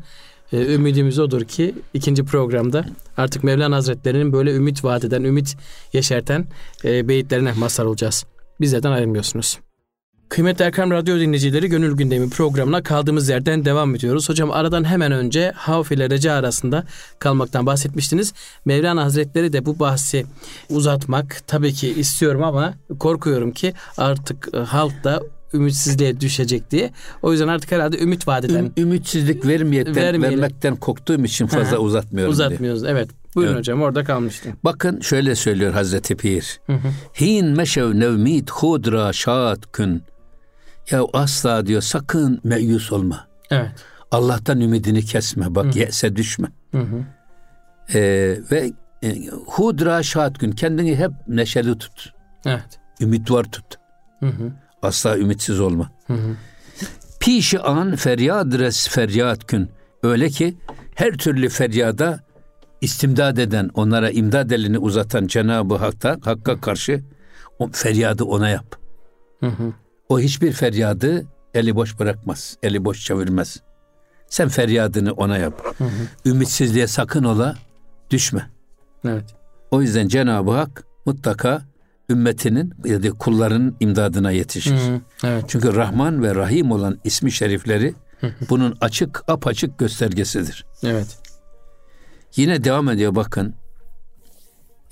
[0.53, 2.85] e, ümidimiz odur ki ikinci programda
[3.17, 5.57] artık Mevlana Hazretleri'nin böyle ümit vaat eden, ümit
[5.93, 6.47] yeşerten
[6.85, 8.25] e, beyitlerine mazhar olacağız.
[8.61, 9.59] Bizlerden ayrılmıyorsunuz.
[10.33, 14.29] Kıymetli Erkam Radyo dinleyicileri Gönül Gündemi programına kaldığımız yerden devam ediyoruz.
[14.29, 16.85] Hocam aradan hemen önce Havf ile Reca arasında
[17.19, 18.33] kalmaktan bahsetmiştiniz.
[18.65, 20.27] Mevlana Hazretleri de bu bahsi
[20.71, 25.23] uzatmak tabii ki istiyorum ama korkuyorum ki artık e, halk da
[25.55, 26.91] ümitsizliğe düşecek diye.
[27.23, 30.41] O yüzden artık herhalde ümit vaat eden Üm- ümitsizlik vermeyetten, Vermeyelim.
[30.41, 32.37] vermekten korktuğum için fazla uzatmıyorum.
[32.37, 32.47] diye.
[32.47, 32.85] uzatmıyoruz.
[32.85, 33.11] Evet.
[33.35, 33.59] Buyurun Evet.
[33.61, 34.53] hocam orada kalmıştım.
[34.65, 36.61] Bakın şöyle söylüyor Hazreti Pir.
[37.21, 40.03] Hin meşev nevmit hudra şaat kün.
[40.91, 43.27] Ya asla diyor sakın meyus olma.
[43.51, 43.71] Evet.
[44.11, 45.55] Allah'tan ümidini kesme.
[45.55, 45.79] Bak Hı.
[45.79, 46.49] yese düşme.
[46.73, 47.05] Hı hı.
[47.95, 52.13] Ee, ve e, hudra şaat gün kendini hep neşeli tut.
[52.47, 52.81] Evet.
[53.01, 53.65] Ümit var tut.
[54.21, 54.53] Hı hı.
[54.83, 55.93] Asla ümitsiz olma.
[56.07, 56.37] Hı hı.
[57.21, 59.71] Pişi an feryad res feryat gün.
[60.03, 60.55] Öyle ki
[60.95, 62.21] her türlü feryada
[62.81, 67.03] istimdad eden, onlara imdad elini uzatan Cenab-ı Hak'ta, Hakk'a karşı
[67.59, 68.77] o feryadı ona yap.
[69.41, 69.73] Hı hı.
[70.09, 73.61] O hiçbir feryadı eli boş bırakmaz, eli boş çevirmez.
[74.29, 75.77] Sen feryadını ona yap.
[75.79, 76.31] Hı hı.
[76.31, 77.57] Ümitsizliğe sakın ola
[78.11, 78.51] düşme.
[79.05, 79.25] Evet.
[79.71, 81.63] O yüzden Cenab-ı Hak mutlaka
[82.13, 84.77] ümmetinin ya da kullarının imdadına yetişir.
[84.77, 85.01] Hı.
[85.25, 85.45] Evet.
[85.49, 87.95] Çünkü Rahman ve Rahim olan ismi şerifleri
[88.51, 90.67] bunun açık apaçık göstergesidir.
[90.83, 91.19] Evet.
[92.37, 93.55] Yine devam ediyor bakın.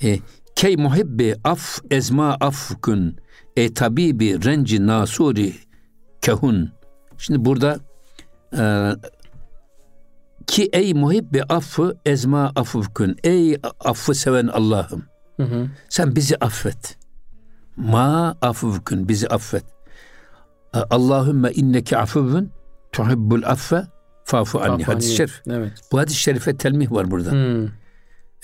[0.03, 0.19] E,
[0.55, 3.17] Key muhibbi af ezma afkun
[3.55, 5.53] e tabibi renci nasuri
[6.21, 6.71] kehun.
[7.17, 7.79] Şimdi burada
[8.57, 8.91] e,
[10.47, 13.15] ki ey muhibbi affı ezma afkun.
[13.23, 15.05] Ey affı seven Allah'ım.
[15.37, 15.67] Hı hı.
[15.89, 16.97] Sen bizi affet.
[17.77, 19.63] Ma afuvkun bizi affet.
[20.75, 22.51] E, Allahümme inneke afuvun
[22.91, 23.83] tuhibbul affe
[24.23, 24.83] fafu anni.
[24.83, 25.41] Hadis-i şerif.
[25.49, 25.71] Evet.
[25.91, 27.31] Bu hadis-i şerife telmih var burada.
[27.31, 27.69] Hı.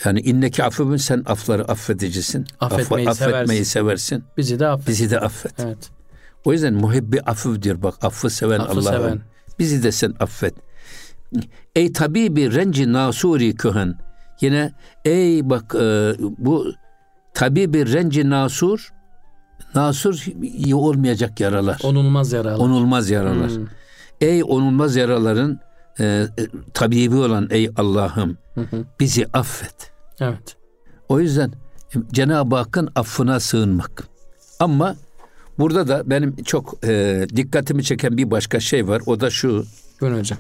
[0.06, 2.46] Yani inneke afuvun sen afları affedicisin.
[2.60, 4.16] Affetmeyi affetmeyi seversin.
[4.16, 4.24] seversin.
[4.38, 4.88] Bizi de affet.
[4.88, 5.54] Bizi de affet.
[5.60, 5.90] Evet.
[6.46, 8.84] O yüzden muhibbi afuv diyor bak affı seven Affı Allah'ım.
[8.84, 9.22] seven.
[9.60, 10.54] Bizi de sen affet.
[11.76, 13.96] Ey tabibi renci nasuri köhen.
[14.42, 14.72] Yine
[15.06, 16.74] ey bak e, bu
[17.34, 18.90] tabibi renci nasur
[19.76, 21.80] nasur iyi olmayacak yaralar.
[21.84, 22.64] Onulmaz yaralı.
[22.64, 23.52] Onulmaz yaralar.
[23.52, 23.68] Hı.
[24.22, 25.60] Ey onulmaz yaraların
[26.00, 26.28] e, e,
[26.74, 28.86] tabibi olan ey Allah'ım Hı hı.
[29.00, 29.92] bizi affet.
[30.20, 30.56] Evet.
[31.10, 31.52] O yüzden
[32.12, 34.08] Cenab-ı Hakk'ın affına sığınmak.
[34.60, 34.96] Ama
[35.60, 39.02] burada da benim çok e, dikkatimi çeken bir başka şey var.
[39.06, 39.66] O da şu.
[40.02, 40.40] Buyurun hocam.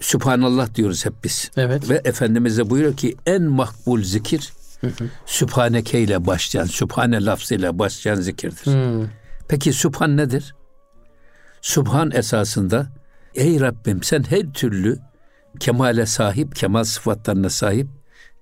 [0.00, 1.50] Sübhanallah diyoruz hep biz.
[1.56, 1.90] Evet.
[1.90, 4.52] Ve Efendimiz de buyuruyor ki en makbul zikir
[5.26, 8.66] Sübhaneke ile başlayan, Sübhane lafzıyla başlayan zikirdir.
[8.66, 9.06] Hı.
[9.48, 10.54] Peki Sübhan nedir?
[11.62, 12.86] Sübhan esasında
[13.34, 14.98] ey Rabbim sen her türlü
[15.60, 17.88] kemale sahip, kemal sıfatlarına sahip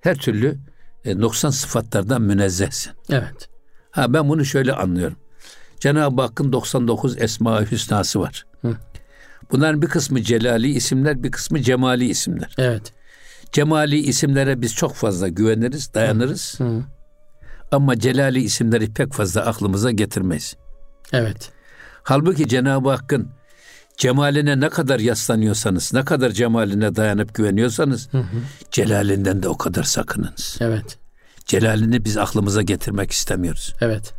[0.01, 0.57] her türlü
[1.05, 2.91] e, noksan sıfatlardan münezzehsin.
[3.09, 3.49] Evet.
[3.91, 5.17] Ha ben bunu şöyle anlıyorum.
[5.79, 8.45] Cenab-ı Hakk'ın 99 Esma-i Hüsnası var.
[8.61, 8.77] Hı.
[9.51, 12.55] Bunların bir kısmı celali isimler, bir kısmı cemali isimler.
[12.57, 12.93] Evet.
[13.53, 16.59] Cemali isimlere biz çok fazla güveniriz, dayanırız.
[16.59, 16.83] Hı.
[17.71, 20.55] Ama celali isimleri pek fazla aklımıza getirmeyiz.
[21.13, 21.51] Evet.
[22.03, 23.29] Halbuki Cenab-ı Hakk'ın
[23.97, 28.09] Cemaline ne kadar yaslanıyorsanız, ne kadar cemaline dayanıp güveniyorsanız,
[28.71, 30.57] celalinden de o kadar sakınınız.
[30.59, 30.97] Evet.
[31.45, 33.73] Celalini biz aklımıza getirmek istemiyoruz.
[33.81, 34.13] Evet.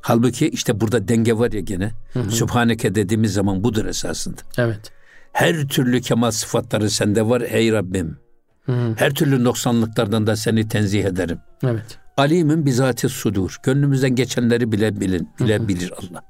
[0.00, 1.92] Halbuki işte burada denge var ya gene.
[2.30, 4.40] Sübhaneke dediğimiz zaman budur esasında.
[4.58, 4.92] Evet.
[5.32, 8.21] Her türlü kemal sıfatları sende var ey Rabbim.
[8.66, 8.94] Hı.
[8.96, 11.38] Her türlü noksanlıklardan da seni tenzih ederim.
[11.64, 11.98] Evet.
[12.16, 13.56] Alimin bizati sudur.
[13.62, 16.22] Gönlümüzden geçenleri bile bilin, bile bilir Allah.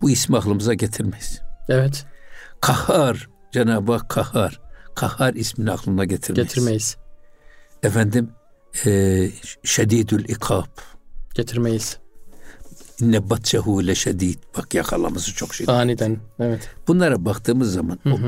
[0.00, 1.40] Bu ismi aklımıza getirmeyiz.
[1.68, 2.06] Evet.
[2.60, 4.60] Kahhar, Cenab-ı Hak kahhar.
[4.94, 6.48] Kahhar ismini aklına getirmeyiz.
[6.48, 6.96] Getirmeyiz.
[7.82, 8.30] Efendim,
[8.86, 9.30] e,
[9.64, 10.66] şedidül ikab.
[11.34, 11.98] Getirmeyiz.
[13.00, 14.38] İnne batşehu le şedid.
[14.58, 15.66] Bak yakalaması çok şey.
[15.68, 16.18] Aniden.
[16.38, 16.70] Evet.
[16.88, 18.18] Bunlara baktığımız zaman o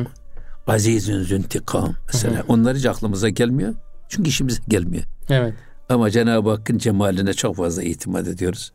[0.67, 3.75] azizün züntikam mesela onlar hiç aklımıza gelmiyor.
[4.09, 5.05] Çünkü işimize gelmiyor.
[5.31, 5.55] Evet.
[5.89, 8.73] Ama Cenab-ı Hakk'ın cemaline çok fazla itimat ediyoruz.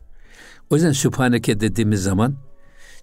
[0.70, 2.36] O yüzden Sübhaneke dediğimiz zaman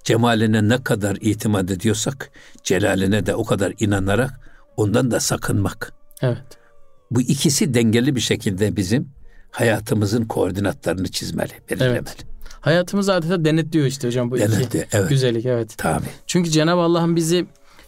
[0.04, 2.32] cemaline ne kadar itimat ediyorsak
[2.64, 4.40] celaline de o kadar inanarak
[4.78, 5.94] ondan da sakınmak.
[6.22, 6.44] Evet.
[7.12, 9.10] Bu ikisi dengeli bir şekilde bizim
[9.52, 11.96] hayatımızın koordinatlarını çizmeli, belirlemeli.
[11.96, 12.26] Evet.
[12.62, 15.10] Hayatımız adeta denetliyor işte hocam bu Denetliyor, iki evet.
[15.10, 15.74] güzellik evet.
[15.78, 16.06] Tabii.
[16.28, 17.46] Çünkü Cenab-ı Allah'ın bizi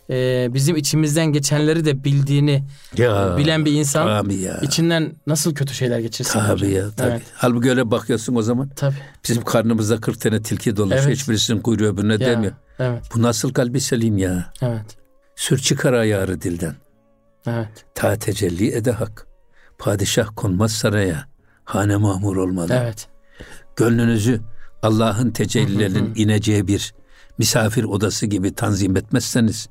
[0.09, 2.63] e, bizim içimizden geçenleri de bildiğini
[2.97, 4.59] Ya, bilen bir insan ya.
[4.61, 6.71] içinden nasıl kötü şeyler geçirsin Tabii hocam?
[6.71, 7.09] ya tabii.
[7.11, 7.21] Evet.
[7.33, 8.95] Halbuki öyle bakıyorsun o zaman Tabii.
[9.23, 11.05] bizim karnımızda 40 tane tilki dolaşıyor.
[11.07, 11.17] Evet.
[11.17, 12.53] Hiçbirisinin kuyruğu öbürüne Ya, değmiyor.
[12.79, 13.03] Evet.
[13.15, 14.51] Bu nasıl kalbi selim ya?
[14.61, 14.97] Evet.
[15.35, 16.75] Sür çıkar ayarı dilden.
[17.47, 17.85] Evet.
[17.95, 19.27] Ta tecelli ede hak.
[19.77, 21.25] Padişah konmaz saraya.
[21.63, 22.73] Hane mahmur olmalı.
[22.83, 23.07] Evet.
[23.75, 24.41] Gönlünüzü
[24.83, 26.93] Allah'ın tecellilerinin ineceği bir
[27.37, 29.69] misafir odası gibi tanzim etmezseniz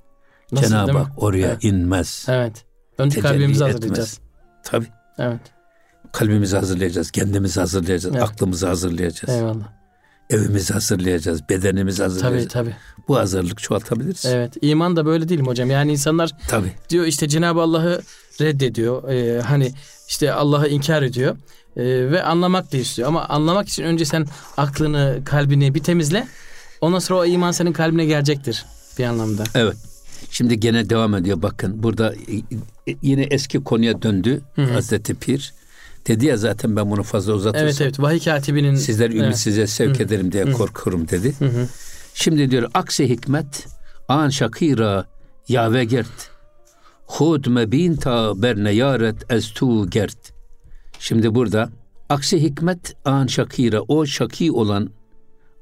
[0.53, 0.99] Nasıl, Cenab-ı?
[0.99, 1.65] Hak oraya Evet.
[1.65, 2.27] inmez.
[2.29, 2.65] Evet.
[2.99, 3.75] Önce Tecelli kalbimizi etmez.
[3.75, 4.19] hazırlayacağız.
[4.65, 4.87] Tabii.
[5.19, 5.41] Evet.
[6.13, 8.29] Kalbimizi hazırlayacağız, kendimizi hazırlayacağız, Evet.
[8.29, 9.69] aklımızı hazırlayacağız, Eyvallah.
[10.31, 12.53] evimizi hazırlayacağız, bedenimizi Tabii hazırlayacağız.
[12.53, 12.77] tabii.
[13.09, 14.25] Bu hazırlık çoğaltabiliriz.
[14.27, 14.53] Evet.
[14.63, 15.71] İman da böyle değil mi hocam?
[15.71, 16.73] Yani insanlar Tabii.
[16.91, 18.03] diyor işte Cenab-ı Allah'ı
[18.41, 19.09] reddediyor.
[19.09, 19.73] Ee, hani
[20.09, 21.37] işte Allah'ı inkar ediyor.
[21.77, 23.09] Ee, ve anlamak da istiyor.
[23.09, 26.27] Ama anlamak için önce sen aklını, kalbini bir temizle.
[26.81, 28.65] Ondan sonra o iman senin kalbine gelecektir
[28.99, 29.45] bir anlamda.
[29.55, 29.77] Evet.
[30.31, 31.83] Şimdi gene devam ediyor bakın.
[31.83, 32.37] Burada e,
[32.93, 35.55] e, yine eski konuya döndü Hazreti Pir.
[36.07, 38.01] Dedi ya zaten ben bunu fazla uzatırsam Evet evet.
[38.01, 39.39] Vahiy katibinin sizler ümit Evet.
[39.39, 41.35] size sevk ederim diye korkuyorum dedi.
[42.15, 43.67] Şimdi diyor aksi hikmet
[44.09, 45.07] an şakira
[45.49, 46.31] yave gert.
[47.07, 50.33] Hud mebin ta berne yaret ez tu gert.
[50.99, 51.71] Şimdi burada
[52.09, 54.91] aksi hikmet an şakira o şaki olan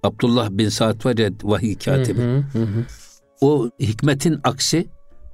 [0.02, 2.20] Abdullah bin Sa'd var ya vahiy katibi.
[2.20, 2.84] Hı hı hı.
[3.44, 4.86] O hikmetin aksi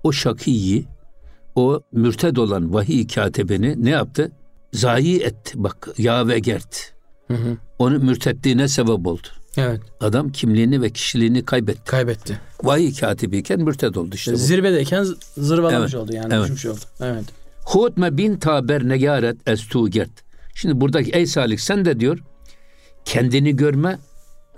[0.03, 0.87] o şakiyi
[1.55, 4.33] o mürted olan vahiy katibini ne yaptı?
[4.73, 5.53] Zayi etti.
[5.57, 6.93] Bak ya ve gert.
[7.29, 7.57] Hı hı.
[7.79, 9.27] Onu mürtetliğine sebep oldu.
[9.57, 9.81] Evet.
[10.01, 11.85] Adam kimliğini ve kişiliğini kaybetti.
[11.85, 12.41] Kaybetti.
[12.63, 14.37] Vahiy katibiyken mürted oldu işte bu.
[14.37, 16.35] Zirvedeyken zırvalamış Evet, oldu yani.
[16.35, 16.45] evet.
[16.45, 16.81] Düşmüş oldu.
[17.01, 17.25] Evet.
[17.65, 20.11] Hutme bin taber negaret estu gert.
[20.55, 22.19] Şimdi buradaki ey salik sen de diyor
[23.05, 23.99] kendini görme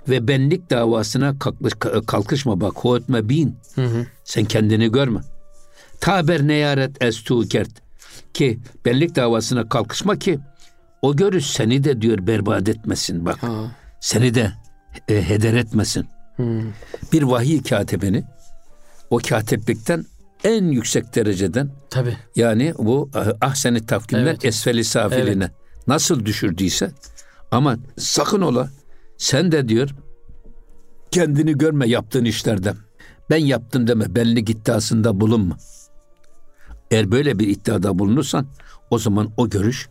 [0.09, 1.73] ve benlik davasına kalkış,
[2.07, 2.73] kalkışma bak.
[2.75, 4.05] Hutme bin Hı hı.
[4.23, 5.19] sen kendini görme.
[6.01, 7.71] Taber neyaret estu gert
[8.33, 10.39] ki benlik davasına kalkışma ki
[11.01, 13.43] o görüş seni de diyor berbat etmesin bak.
[13.43, 13.71] Ha.
[13.99, 14.51] Seni de
[15.09, 16.07] e, heder etmesin.
[16.37, 16.61] Hı.
[17.13, 18.23] Bir vahiy katibini
[19.09, 20.05] o katiplikten
[20.43, 22.17] en yüksek dereceden Tabii.
[22.35, 24.45] yani bu ah, ahseni tafkimden Evet.
[24.45, 25.51] esfeli safiline
[25.87, 26.91] nasıl düşürdüyse
[27.51, 28.69] ama sakın ola
[29.23, 29.89] sen de diyor
[31.11, 32.75] kendini görme yaptığın işlerden.
[33.29, 35.57] Ben yaptım deme belli iddiasında bulunma.
[36.91, 38.47] Eğer böyle bir iddiada bulunursan
[38.89, 39.87] o zaman o görüş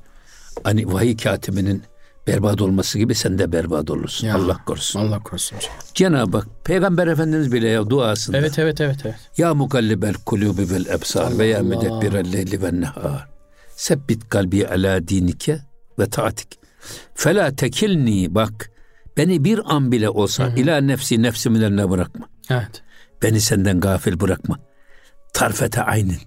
[0.65, 1.83] hani vahiy katibinin
[2.27, 4.27] berbat olması gibi sen de berbat olursun.
[4.27, 4.35] Ya.
[4.35, 5.01] Allah korusun.
[5.01, 5.59] Allah korusun.
[5.95, 9.17] Cenab-ı Hak Peygamber Efendimiz bile ya duasında Evet evet evet evet.
[9.37, 13.29] ya mukallibel kulubi vel ebsar ve ya müdebbirel leyli ve nehar.
[13.77, 15.61] Sebbit kalbi ala dinike
[15.99, 16.59] ve taatik.
[17.15, 18.72] Fela tekilni bak
[19.17, 22.29] beni bir an bile olsa ila nefsi nefsimin eline bırakma.
[22.51, 22.83] Evet.
[23.23, 24.59] Beni senden gafil bırakma.
[25.33, 26.19] Tarfete aynin.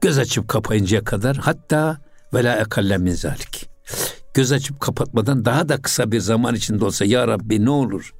[0.00, 1.98] Göz açıp kapayıncaya kadar hatta
[2.34, 3.70] ve la ekalle min zalik.
[4.34, 8.14] Göz açıp kapatmadan daha da kısa bir zaman içinde olsa ya Rabbi ne olur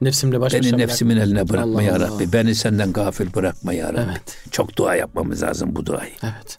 [0.00, 2.08] Nefsimle baş Beni nefsimin eline bırakma Allah ya Allah.
[2.08, 2.32] Rabbi.
[2.32, 4.00] Beni senden gafil bırakma ya Rabbi.
[4.10, 4.38] Evet.
[4.50, 6.12] Çok dua yapmamız lazım bu duayı.
[6.22, 6.58] Evet.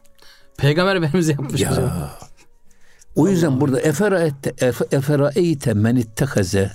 [0.58, 1.74] Peygamber Efendimiz yapmış hocam.
[1.74, 2.10] Ya.
[3.16, 6.72] O yüzden burada eferaette efe- eferaeyte men ittehaze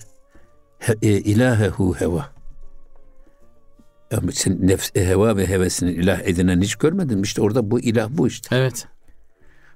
[1.03, 2.31] ilahehu heva.
[4.17, 7.25] Ama sen nefs, e, heva ve hevesini ilah edinen hiç görmedin mi?
[7.25, 8.57] İşte orada bu ilah bu işte.
[8.57, 8.87] Evet.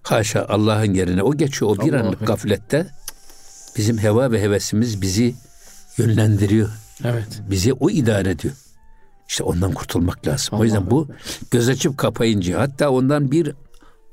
[0.02, 1.70] Haşa Allah'ın yerine o geçiyor.
[1.70, 2.26] O bir Allah anlık Allah.
[2.26, 2.86] gaflette
[3.76, 5.34] bizim heva ve hevesimiz bizi
[5.98, 6.68] yönlendiriyor.
[7.04, 7.42] Evet.
[7.50, 8.54] Bizi o idare ediyor.
[9.28, 10.48] İşte ondan kurtulmak lazım.
[10.54, 11.08] Allah o yüzden bu
[11.50, 13.54] göz açıp kapayınca hatta ondan bir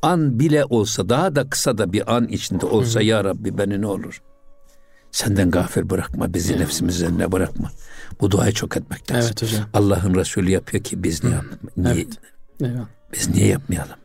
[0.02, 3.88] an bile olsa daha da kısa da bir an içinde olsa ya Rabbi beni ne
[3.88, 4.22] olur
[5.12, 7.72] senden gafir bırakma bizi nefsimizden ne bırakma.
[8.22, 9.32] Bu duayı çok etmek lazım.
[9.32, 9.70] Evet hocam.
[9.74, 11.36] Allah'ın Resulü yapıyor ki biz niye,
[11.78, 12.08] niye evet.
[12.62, 12.78] Evet.
[13.14, 13.96] biz niye yapmayalım?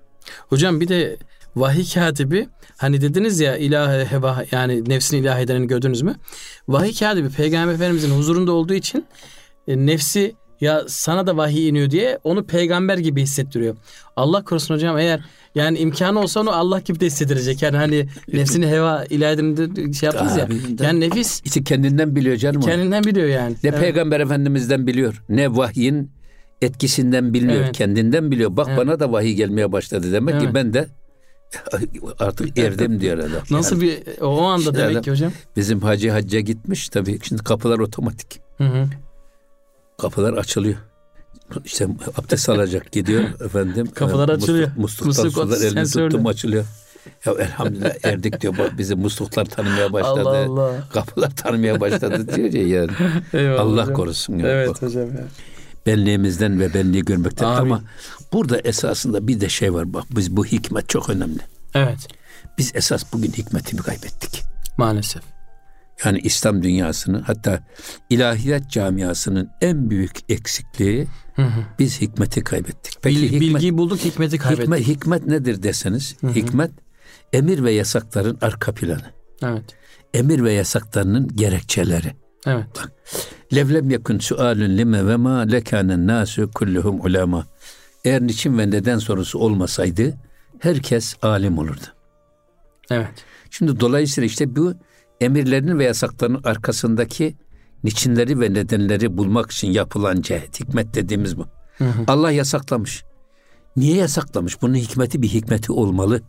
[0.49, 1.17] Hocam bir de
[1.57, 6.17] vahiy katibi hani dediniz ya ilah heva yani nefsini ilah edenini gördünüz mü?
[6.69, 9.07] Vahiy katibi peygamber efendimizin huzurunda olduğu için
[9.69, 13.77] e, nefsi ya sana da vahiy iniyor diye onu peygamber gibi hissettiriyor.
[14.17, 15.21] Allah korusun hocam eğer
[15.55, 17.63] yani imkanı olsa onu Allah gibi de hissettirecek.
[17.63, 20.49] Yani hani nefsini heva ilahidinde şey yaptınız ya.
[20.81, 21.43] Yani nefis.
[21.45, 23.57] İşte kendinden biliyor canım Kendinden biliyor yani.
[23.65, 23.81] Ne evet.
[23.81, 26.11] peygamber efendimizden biliyor ne vahyin
[26.63, 27.61] etkisinden bilmiyor.
[27.65, 27.77] Evet.
[27.77, 28.57] Kendinden biliyor.
[28.57, 28.79] Bak evet.
[28.79, 30.13] bana da vahiy gelmeye başladı.
[30.13, 30.47] Demek evet.
[30.47, 30.89] ki ben de
[32.19, 33.43] artık erdim diyor adam.
[33.51, 35.33] Nasıl yani, bir o anda işte demek adam, ki hocam?
[35.57, 37.19] Bizim hacı hacca gitmiş tabii.
[37.23, 38.41] Şimdi kapılar otomatik.
[38.59, 38.87] Hı hı.
[39.99, 40.77] Kapılar açılıyor.
[41.65, 43.87] İşte abdest alacak gidiyor efendim.
[43.95, 44.71] Kapılar açılıyor.
[44.77, 46.65] Musluktan Musluk sular elini tuttum açılıyor.
[47.27, 48.55] Ya elhamdülillah erdik diyor.
[48.79, 50.29] Bizi musluklar tanımaya başladı.
[50.29, 50.89] Allah Allah.
[50.93, 52.91] Kapılar tanımaya başladı diyor ya yani.
[53.33, 53.95] Eyvallah Allah hocam.
[53.95, 54.39] korusun.
[54.39, 54.49] Ya.
[54.49, 54.83] Evet Bak.
[54.83, 55.25] hocam ya.
[55.87, 57.71] Benliğimizden ve benliği görmekten Amin.
[57.71, 57.83] ama
[58.33, 61.41] burada esasında bir de şey var bak biz bu hikmet çok önemli.
[61.75, 62.09] Evet.
[62.59, 64.43] Biz esas bugün hikmetimi kaybettik.
[64.79, 65.23] Maalesef.
[66.05, 67.61] Yani İslam dünyasının hatta
[68.11, 71.61] ilahiyat camiasının en büyük eksikliği hı hı.
[71.79, 72.95] biz hikmeti kaybettik.
[73.03, 74.65] Peki Bil, hikmet, bilgiyi bulduk hikmeti kaybettik.
[74.65, 76.33] Hikmet, hikmet nedir deseniz hı hı.
[76.33, 76.71] hikmet
[77.33, 79.11] emir ve yasakların arka planı.
[79.43, 79.65] Evet.
[80.15, 82.13] Emir ve yasaklarının gerekçeleri.
[82.47, 82.67] Evet.
[82.77, 82.93] Bak,
[83.55, 87.47] Levlem yakın sualun lime ve ma lekanen nasu kulluhum ulema.
[88.05, 90.15] Eğer niçin ve neden sorusu olmasaydı
[90.59, 91.87] herkes alim olurdu.
[92.91, 93.25] Evet.
[93.51, 94.75] Şimdi dolayısıyla işte bu
[95.21, 97.37] emirlerinin ve yasaklarının arkasındaki
[97.85, 101.47] niçinleri ve nedenleri bulmak için yapılan cehet, hikmet dediğimiz bu.
[101.79, 102.05] Hı hı.
[102.07, 103.05] Allah yasaklamış.
[103.77, 104.63] Niye yasaklamış?
[104.63, 106.21] Bunun hikmeti bir hikmeti olmalı.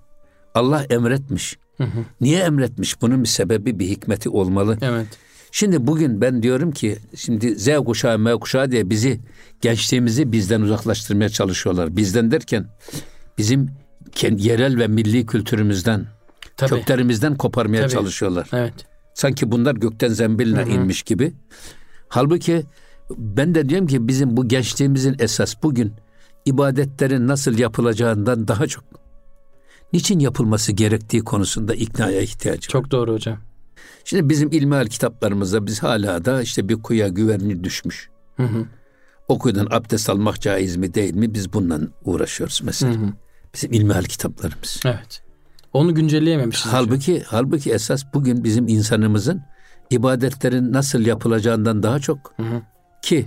[0.55, 1.57] Allah emretmiş.
[1.77, 2.05] Hı hı.
[2.21, 3.01] Niye emretmiş?
[3.01, 4.77] Bunun bir sebebi, bir hikmeti olmalı.
[4.81, 5.07] Evet.
[5.51, 9.19] Şimdi bugün ben diyorum ki şimdi Z kuşağı, M kuşağı diye bizi
[9.61, 11.97] gençliğimizi bizden uzaklaştırmaya çalışıyorlar.
[11.97, 12.67] Bizden derken
[13.37, 13.69] bizim
[14.23, 16.05] yerel ve milli kültürümüzden,
[16.57, 16.69] Tabii.
[16.69, 17.91] köklerimizden koparmaya Tabii.
[17.91, 18.49] çalışıyorlar.
[18.53, 18.73] Evet.
[19.13, 20.69] Sanki bunlar gökten zembiline Hı-hı.
[20.69, 21.33] inmiş gibi.
[22.09, 22.63] Halbuki
[23.17, 25.93] ben de diyorum ki bizim bu gençliğimizin esas bugün
[26.45, 28.83] ibadetlerin nasıl yapılacağından daha çok
[29.93, 32.71] niçin yapılması gerektiği konusunda iknaya ihtiyacı var.
[32.71, 33.37] Çok doğru hocam.
[34.05, 38.09] Şimdi bizim ilmihal kitaplarımızda biz hala da işte bir kuya güvenli düşmüş.
[38.37, 38.65] Hı hı.
[39.27, 42.93] O kuyudan abdest almak caiz mi değil mi biz bundan uğraşıyoruz mesela.
[42.93, 43.13] Hı hı.
[43.53, 44.79] Bizim ilmihal kitaplarımız.
[44.85, 45.26] Evet.
[45.73, 46.73] Onu güncelleyememişiz.
[46.73, 47.27] Halbuki hocam.
[47.29, 49.41] halbuki esas bugün bizim insanımızın
[49.89, 52.61] ibadetlerin nasıl yapılacağından daha çok hı hı.
[53.01, 53.25] ki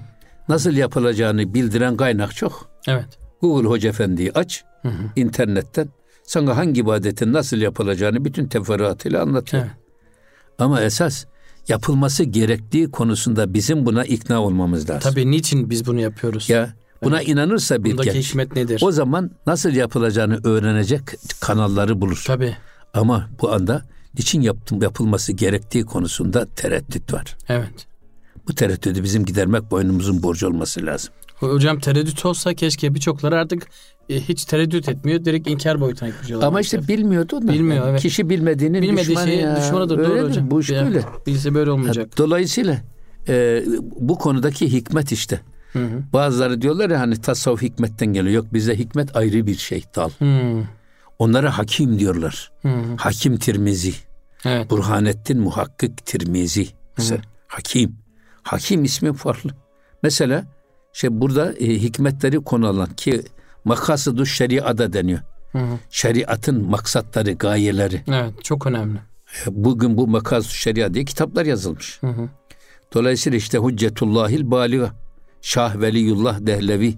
[0.49, 2.71] nasıl yapılacağını bildiren kaynak çok.
[2.89, 3.19] Evet.
[3.41, 5.03] Google Hoca Efendi'yi aç hı hı.
[5.17, 5.89] internetten
[6.23, 9.63] sana hangi ibadetin nasıl yapılacağını bütün teferruatıyla anlatıyor.
[9.63, 9.73] Evet.
[10.59, 11.25] Ama esas
[11.69, 15.11] yapılması gerektiği konusunda bizim buna ikna olmamız lazım.
[15.11, 16.51] Tabii niçin biz bunu yapıyoruz?
[16.51, 18.81] Ya buna inanırsa bir Bundaki genç hikmet nedir?
[18.85, 21.03] o zaman nasıl yapılacağını öğrenecek
[21.41, 22.25] kanalları bulur.
[22.27, 22.57] Tabii.
[22.95, 23.83] Ama bu anda
[24.19, 27.37] niçin yaptım yapılması gerektiği konusunda tereddüt var.
[27.49, 27.87] Evet.
[28.49, 31.13] Bu tereddütü bizim gidermek boynumuzun borcu olması lazım.
[31.37, 33.69] Hocam tereddüt olsa keşke birçokları artık
[34.09, 35.25] e, hiç tereddüt etmiyor.
[35.25, 37.53] Direkt inkar boyutuna gitmiş Ama işte bilmiyordu da.
[37.53, 38.01] Bilmiyor evet.
[38.01, 39.57] Kişi bilmediğinin Bilmediği düşmanı şey, ya.
[39.57, 40.51] düşmanıdır Öyle doğru hocam.
[40.51, 41.03] Bu iş böyle.
[41.27, 42.19] Bilse böyle olmayacak.
[42.19, 42.77] Dolayısıyla
[43.29, 43.65] e,
[44.01, 45.41] bu konudaki hikmet işte.
[45.73, 46.03] Hı hı.
[46.13, 48.35] Bazıları diyorlar ya hani tasavvuf hikmetten geliyor.
[48.35, 50.11] Yok bize hikmet ayrı bir şey dal.
[50.19, 50.63] Hı.
[51.19, 52.53] Onlara hakim diyorlar.
[52.63, 52.97] Hı hı.
[52.97, 53.95] Hakim Tirmizi.
[54.45, 54.71] Evet.
[54.71, 56.69] Burhanettin Muhakkik Tirmizi.
[56.99, 57.97] Mesela hakim.
[58.43, 59.51] Hakim ismi farklı.
[60.03, 60.45] Mesela
[60.93, 63.23] şey burada e, hikmetleri konu alan ki
[63.65, 65.21] makasıdu şeriada deniyor.
[65.53, 65.79] Hı hı.
[65.91, 68.03] Şeriatın maksatları, gayeleri.
[68.09, 68.99] Evet, çok önemli.
[69.47, 71.99] E, bugün bu makasıdu şeria diye kitaplar yazılmış.
[72.01, 72.29] Hı hı.
[72.95, 74.93] Dolayısıyla işte Hüccetullahil Baliga,
[75.43, 76.95] Şah Veliyullah Dehlevi,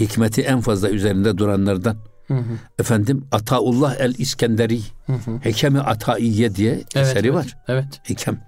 [0.00, 1.96] hikmeti en fazla üzerinde duranlardan.
[2.28, 2.58] Hı hı.
[2.78, 5.38] Efendim Ataullah el İskenderi, hı hı.
[5.40, 7.58] Hekemi Ataiye diye evet, eseri evet, var.
[7.68, 8.00] Evet.
[8.02, 8.40] Hekem.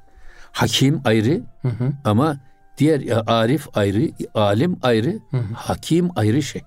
[0.52, 1.92] Hakim ayrı hı hı.
[2.04, 2.40] ama
[2.78, 5.54] diğer arif ayrı, alim ayrı, hı hı.
[5.54, 6.62] hakim ayrı şey.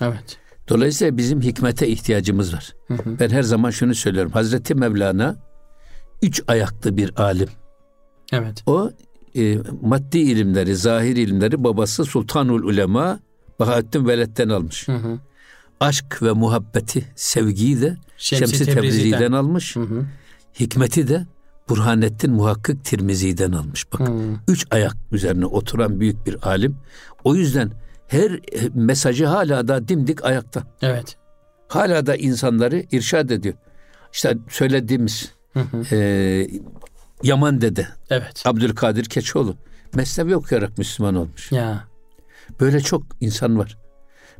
[0.00, 0.38] Evet.
[0.68, 2.72] Dolayısıyla bizim hikmete ihtiyacımız var.
[2.88, 3.18] Hı hı.
[3.20, 4.32] Ben her zaman şunu söylüyorum.
[4.32, 5.36] Hazreti Mevlana
[6.22, 7.48] üç ayaklı bir alim.
[8.32, 8.62] Evet.
[8.66, 8.90] O
[9.36, 13.20] e, maddi ilimleri, zahir ilimleri babası Sultanul Ulema
[13.58, 14.88] Bahattin Veled'den almış.
[14.88, 15.18] Hı hı.
[15.80, 19.10] Aşk ve muhabbeti, sevgiyi de Şemsi, Şemsi Tebrizi'den.
[19.10, 19.76] Tebrizi'den almış.
[19.76, 20.04] Hı hı.
[20.60, 21.26] Hikmeti de
[21.68, 23.92] Burhanettin Muhakkik Tirmizi'den almış.
[23.92, 24.38] Bakın hmm.
[24.48, 26.76] üç ayak üzerine oturan büyük bir alim.
[27.24, 27.72] O yüzden
[28.08, 28.40] her
[28.74, 30.62] mesajı hala da dimdik ayakta.
[30.82, 31.16] Evet.
[31.68, 33.54] Hala da insanları irşad ediyor.
[34.12, 35.32] İşte söylediğimiz
[35.92, 36.48] e,
[37.22, 38.42] Yaman Dede, Evet.
[38.46, 39.56] Abdülkadir Keçoğlu
[39.94, 41.52] Mesnevi okuyarak Müslüman olmuş.
[41.52, 41.84] Ya.
[42.60, 43.78] Böyle çok insan var.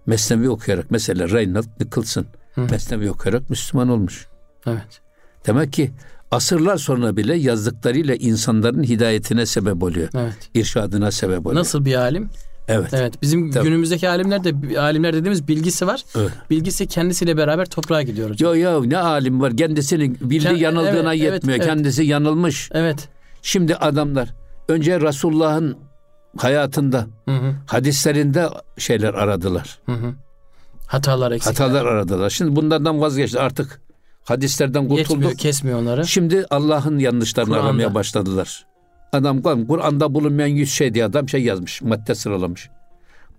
[0.06, 2.26] Mesnevi okuyarak mesela Reinhard Nicholson
[2.56, 4.26] Mesnevi okuyarak Müslüman olmuş.
[4.66, 5.00] Evet.
[5.46, 5.90] Demek ki
[6.30, 10.08] asırlar sonra bile yazdıklarıyla insanların hidayetine sebep oluyor.
[10.14, 10.50] Evet.
[10.54, 11.60] İrşadına sebep oluyor.
[11.60, 12.30] Nasıl bir alim?
[12.68, 12.94] Evet.
[12.94, 13.22] Evet.
[13.22, 13.64] Bizim Tabii.
[13.64, 16.02] günümüzdeki alimler de alimler dediğimiz bilgisi var.
[16.18, 16.30] Evet.
[16.50, 18.54] Bilgisi kendisiyle beraber toprağa gidiyor hocam.
[18.54, 21.58] Yo yo ne alim var kendisinin bildiği Kend- yanıldığına evet, evet, yetmiyor.
[21.58, 21.68] evet.
[21.68, 22.70] Kendisi yanılmış.
[22.72, 23.08] Evet.
[23.42, 24.28] Şimdi adamlar
[24.68, 25.76] önce Resulullah'ın
[26.38, 27.54] hayatında, Hı hı.
[27.66, 28.48] hadislerinde
[28.78, 29.78] şeyler aradılar.
[29.86, 30.14] Hı hı.
[30.86, 31.50] Hatalar eksik.
[31.52, 32.30] Hatalar aradılar.
[32.30, 33.80] Şimdi bunlardan vazgeçti artık.
[34.24, 35.38] Hadislerden Yetmiyor, kurtulduk.
[35.38, 36.06] kesmiyor onları.
[36.06, 37.66] Şimdi Allah'ın yanlışlarını Kur'an'da.
[37.66, 38.66] aramaya başladılar.
[39.12, 42.68] Adam Kur'an'da bulunmayan yüz şey diye adam şey yazmış, madde sıralamış.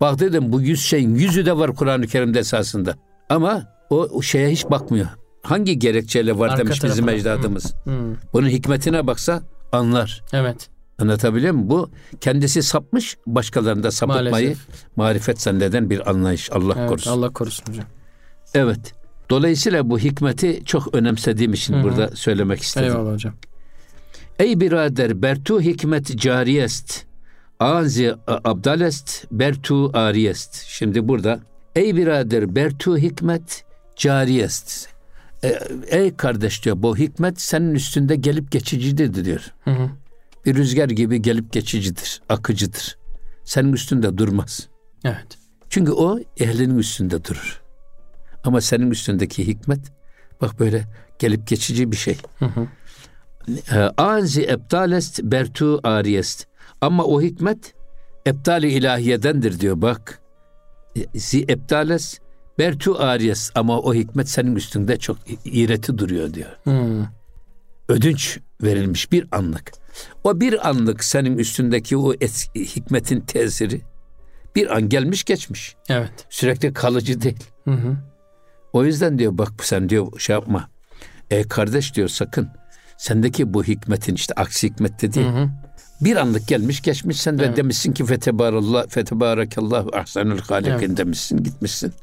[0.02, 2.96] Bak dedim bu yüz şeyin yüzü de var Kur'an-ı Kerim'de esasında.
[3.30, 5.08] Ama o, o şeye hiç bakmıyor.
[5.44, 7.12] Hangi gerekçeyle var Arka demiş bizim tarafına.
[7.12, 7.74] ecdadımız.
[7.86, 7.92] Hı.
[8.34, 9.42] Bunun hikmetine baksa
[9.72, 10.24] anlar.
[10.34, 10.70] Evet.
[11.00, 11.70] Anlatabiliyor muyum?
[11.70, 11.90] Bu
[12.22, 14.58] kendisi sapmış, başkalarını da sapıtmayı Maalesef.
[14.96, 16.52] marifet zanneden bir anlayış.
[16.52, 16.90] Allah Evet.
[16.90, 17.12] korusun.
[17.12, 17.86] Allah korusun hocam.
[18.54, 18.94] Evet.
[19.30, 21.84] Dolayısıyla bu hikmeti çok önemsediğim için Hı hı.
[21.84, 22.88] burada söylemek istedim.
[22.90, 23.34] Eyvallah hocam.
[24.42, 27.06] Ey birader bertu hikmet cariyest.
[27.60, 30.56] Azi abdalest bertu ariyest.
[30.68, 31.40] Şimdi burada
[31.76, 33.66] ey birader bertu hikmet
[33.96, 34.90] cariyest.
[35.44, 39.54] E, ey kardeş diyor bu hikmet senin üstünde gelip geçicidir diyor.
[39.64, 39.90] Hı hı.
[40.46, 42.98] Bir rüzgar gibi gelip geçicidir, akıcıdır.
[43.44, 44.68] Senin üstünde durmaz.
[45.06, 45.38] Evet.
[45.70, 47.62] Çünkü o ehlinin üstünde durur.
[48.44, 49.92] Ama senin üstündeki hikmet
[50.42, 50.88] bak böyle
[51.20, 52.18] gelip geçici bir şey.
[52.40, 52.68] Hı hı.
[53.98, 56.48] Anzi eptalest bertu ariyest.
[56.82, 57.74] Ama o hikmet
[58.26, 60.22] eptali ilahiyedendir diyor bak.
[61.16, 62.20] Zi eptales
[62.60, 66.50] bertu ariyest ama o hikmet senin üstünde çok iğreti duruyor diyor.
[66.64, 67.08] Hı.
[67.90, 69.72] Ödünç verilmiş bir anlık.
[70.24, 73.82] O bir anlık senin üstündeki o es- hikmetin tesiri
[74.56, 75.76] bir an gelmiş geçmiş.
[75.90, 76.12] Evet.
[76.30, 77.44] Sürekli kalıcı değil.
[77.66, 77.98] Hı hı.
[78.74, 80.70] O yüzden diyor bak sen diyor şey yapma.
[81.30, 82.50] E kardeş diyor sakın.
[83.06, 85.22] Sendeki bu hikmetin işte aksi hikmet dedi.
[85.24, 85.50] Hı hı.
[86.02, 87.58] Bir anlık gelmiş geçmiş sen de Evet.
[87.58, 90.98] demişsin ki fetebarallah fetebarakallahu ahsenül halikin Evet.
[90.98, 91.94] demişsin gitmişsin.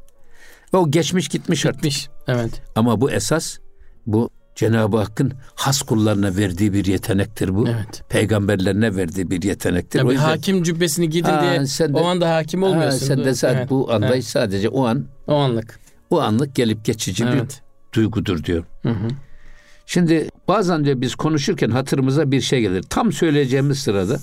[0.74, 1.92] Ve o geçmiş gitmiş artık.
[2.28, 2.62] Evet.
[2.76, 3.58] Ama bu esas
[4.06, 7.68] bu Cenab-ı Hakk'ın has kullarına verdiği bir yetenektir bu.
[7.68, 8.02] Evet.
[8.08, 9.98] Peygamberlerine verdiği bir yetenektir.
[9.98, 12.68] Ya o bir yüzden hakim cübbesini gidin Ha, diye sen de- o anda hakim ha,
[12.68, 13.06] olmuyorsun.
[13.06, 13.70] sen de sadece Evet.
[13.70, 14.24] bu anlayış Evet.
[14.24, 15.80] sadece o an O anlık.
[16.10, 17.62] o anlık gelip geçici Evet.
[17.92, 18.64] bir duygudur diyor.
[18.82, 19.08] Hı hı.
[19.86, 22.82] Şimdi bazen de biz konuşurken hatırımıza bir şey gelir.
[22.82, 24.18] Tam söyleyeceğimiz sırada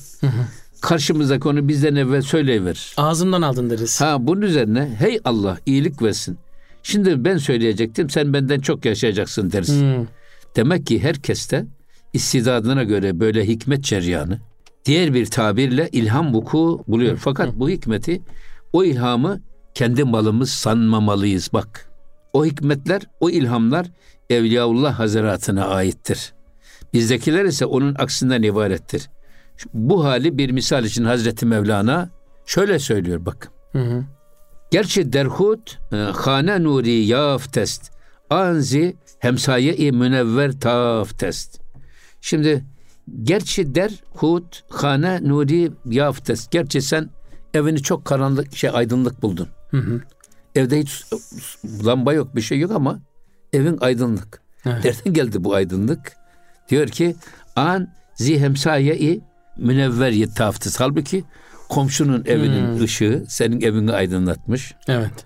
[0.81, 2.93] karşımızdaki onu bizden evvel söyleyiverir.
[2.97, 4.01] Ağzımdan aldın deriz.
[4.01, 6.37] Ha bunun üzerine hey Allah iyilik versin.
[6.83, 9.81] Şimdi ben söyleyecektim sen benden çok yaşayacaksın deriz.
[9.81, 10.07] Hı.
[10.55, 11.65] Demek ki herkeste
[12.13, 14.39] istidadına göre böyle hikmet ceryanı
[14.85, 17.17] diğer bir tabirle ilham vuku buluyor.
[17.17, 18.21] Fakat bu hikmeti
[18.73, 19.41] o ilhamı
[19.73, 21.89] kendi malımız sanmamalıyız bak.
[22.33, 23.87] O hikmetler, o ilhamlar
[24.29, 26.33] Evliyaullah Hazretine aittir.
[26.93, 29.09] Bizdekiler ise onun aksinden ibarettir.
[29.73, 32.09] Bu hali bir misal için Hazreti Mevlana
[32.45, 33.51] şöyle söylüyor bak.
[33.71, 34.03] Hı hı.
[34.71, 37.91] Gerçi derhut e, hane nuri yaftest.
[38.29, 41.59] Anzi hemsaye-i münevver taftest.
[42.21, 42.65] Şimdi
[43.23, 46.51] gerçi derhut hane nuri yaftest.
[46.51, 47.09] Gerçi sen
[47.53, 49.47] evini çok karanlık şey aydınlık buldun.
[49.71, 50.01] Hı hı.
[50.55, 51.05] Evde hiç
[51.85, 52.99] lamba yok bir şey yok ama
[53.55, 54.41] evin aydınlık.
[54.65, 54.85] Evet.
[54.85, 56.13] Nereden geldi bu aydınlık?
[56.69, 57.15] Diyor ki
[57.55, 59.21] an zi hemsaye-i
[59.57, 60.79] münevver yettaftest.
[60.79, 61.23] Halbuki
[61.69, 62.83] komşunun evinin Hmm.
[62.83, 64.73] ışığı senin evini aydınlatmış.
[64.87, 65.25] Evet.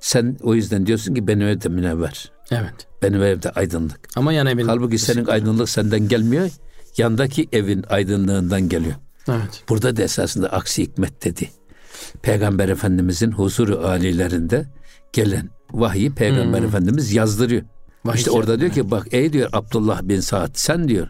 [0.00, 2.30] Sen o yüzden diyorsun ki benim evde münevver.
[2.50, 2.74] Evet.
[3.02, 4.00] Benim evde aydınlık.
[4.16, 4.66] Ama yan evin.
[4.66, 6.50] Halbuki senin aydınlık senden gelmiyor.
[6.96, 8.94] Yandaki evin aydınlığından geliyor.
[9.28, 9.64] Evet.
[9.68, 11.50] Burada da esasında aksi hikmet dedi.
[12.22, 14.66] Peygamber Efendimizin huzuru alilerinde
[15.12, 16.66] gelen vahyi Peygamber Hmm.
[16.66, 17.62] Efendimiz yazdırıyor.
[18.04, 21.08] Vahiy işte orada diyor ki bak ey diyor Abdullah bin Saad sen diyor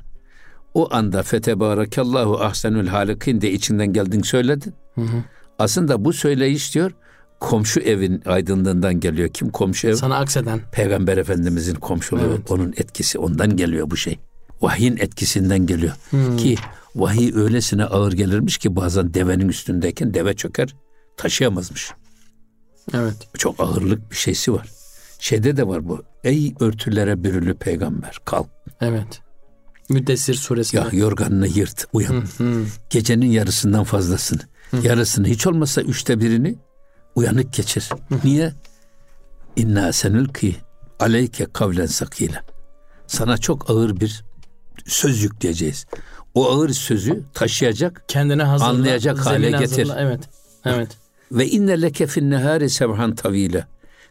[0.74, 4.74] o anda fetebarakallahu ahsenül halikin de içinden geldin söyledin.
[4.94, 5.24] Hı hı.
[5.58, 6.92] Aslında bu söyleyiş diyor
[7.40, 9.28] komşu evin aydınlığından geliyor.
[9.28, 9.94] Kim komşu ev?
[9.94, 10.60] Sana akseden.
[10.72, 12.50] Peygamber Efendimizin komşuluğu, Evet.
[12.50, 14.18] onun etkisi ondan geliyor bu şey.
[14.62, 15.92] Vahyin etkisinden geliyor.
[16.10, 16.36] Hmm.
[16.36, 16.56] Ki
[16.94, 20.74] vahiy öylesine ağır gelirmiş ki bazen devenin üstündeyken deve çöker
[21.16, 21.92] taşıyamazmış.
[22.94, 23.14] Evet.
[23.38, 24.68] Çok ağırlık bir şeysi var.
[25.18, 26.02] Şeyde de var bu.
[26.24, 28.46] Ey örtülere bürülü peygamber kalk.
[28.80, 29.20] Evet.
[29.88, 30.80] Müddessir suresinde.
[30.82, 32.12] Ya yorganını yırt uyan.
[32.38, 32.64] Hı hı.
[32.90, 34.40] Gecenin yarısından fazlasını.
[34.82, 36.58] Yarısını hiç olmazsa üçte birini
[37.14, 37.88] uyanık geçir.
[38.24, 38.52] Niye?
[39.56, 40.56] İnna senülki
[41.00, 42.42] aleyke kavlen sakile.
[43.06, 44.24] Sana çok ağır bir
[44.86, 45.86] söz yükleyeceğiz.
[46.34, 48.70] O ağır sözü taşıyacak, Kendine hazırla.
[48.70, 49.88] Anlayacak hale zemini getir.
[49.88, 50.00] hazırla.
[50.00, 50.20] Evet.
[50.64, 50.88] Evet.
[51.32, 53.66] Ve inne leke fin nehari sebhan tavile.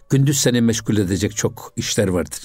[0.09, 2.39] Gündüz seni meşgul edecek çok işler vardır.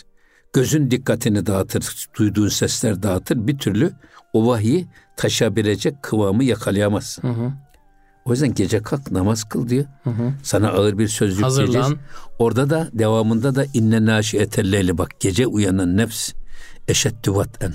[0.53, 3.47] Gözün dikkatini dağıtır, duyduğun sesler dağıtır.
[3.47, 3.93] Bir türlü
[4.33, 7.23] o vahyi taşıyabilecek kıvamı yakalayamazsın.
[7.23, 7.53] Hı hı.
[8.25, 9.85] O yüzden gece kalk namaz kıl diyor.
[10.05, 10.33] Hı hı.
[10.43, 11.75] Sana ağır bir söz yükleyeceğiz.
[11.75, 11.99] Hazırlan.
[12.39, 16.33] Orada da devamında da inne naşi etelleyli bak gece uyanan nefs
[16.89, 17.75] eşeddü vat'en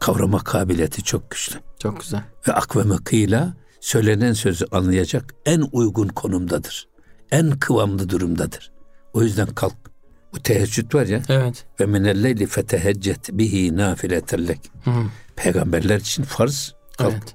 [0.00, 1.56] kavrama kabiliyeti çok güçlü.
[1.78, 2.22] Çok güzel.
[2.48, 6.88] Ve akveme kıyla söylenen sözü anlayacak en uygun konumdadır.
[7.30, 8.72] En kıvamlı durumdadır.
[9.12, 9.76] O yüzden kalk.
[10.34, 11.66] Bu teheccüd var ya Evet.
[11.80, 14.60] ve minelleyli feteheccet bihi nafiletellek.
[15.36, 17.12] Peygamberler için farz kalk.
[17.12, 17.34] Evet.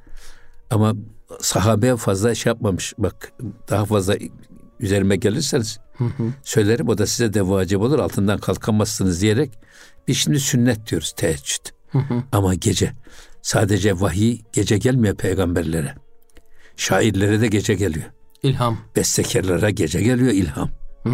[0.70, 0.93] Ama
[1.41, 2.93] sahabeye fazla şey yapmamış.
[2.98, 3.32] Bak
[3.70, 4.16] daha fazla
[4.80, 6.24] üzerime gelirseniz Hı hı.
[6.43, 9.60] söylerim o da size de vacip olur altından kalkamazsınız diyerek
[10.08, 11.66] biz şimdi sünnet diyoruz teheccüd.
[11.89, 12.24] Hı hı.
[12.32, 12.91] Ama gece
[13.41, 15.96] sadece vahiy gece gelmiyor peygamberlere.
[16.78, 18.05] Şairlere de gece geliyor.
[18.43, 18.78] İlham.
[18.95, 20.69] Bestekarlara gece geliyor ilham.
[21.03, 21.09] Hı.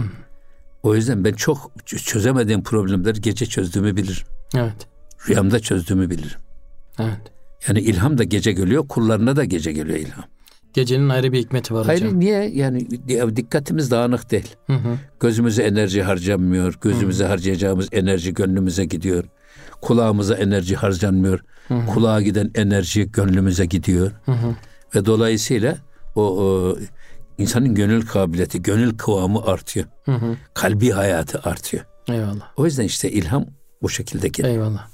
[0.84, 4.24] O yüzden ben çok çözemediğim problemleri gece çözdüğümü bilirim.
[4.56, 4.88] Evet.
[5.30, 6.40] Rüyamda çözdüğümü bilirim.
[7.00, 7.20] Evet.
[7.68, 10.26] Yani ilham da gece geliyor, kullarına da gece geliyor ilham.
[10.74, 12.20] Gecenin ayrı bir hikmeti var Hayır hocam.
[12.20, 12.50] niye?
[12.54, 14.56] Yani di- dikkatimiz dağınık değil.
[14.68, 14.98] Hı hı.
[15.20, 16.78] Gözümüze enerji harcanmıyor.
[16.82, 19.24] Gözümüze harcayacağımız enerji gönlümüze gidiyor.
[19.82, 21.40] Kulağımıza enerji harcanmıyor.
[21.94, 24.12] Kulağa giden enerji gönlümüze gidiyor.
[24.26, 24.56] Hı hı.
[24.96, 25.78] Ve dolayısıyla
[26.16, 26.78] o, o
[27.38, 29.86] insanın gönül kabiliyeti, gönül kıvamı artıyor.
[30.06, 30.38] Hı hı.
[30.54, 31.86] Kalbi hayatı artıyor.
[32.08, 32.52] Eyvallah.
[32.58, 33.46] O yüzden işte ilham
[33.82, 34.56] bu şekilde geliyor.
[34.56, 34.88] Eyvallah.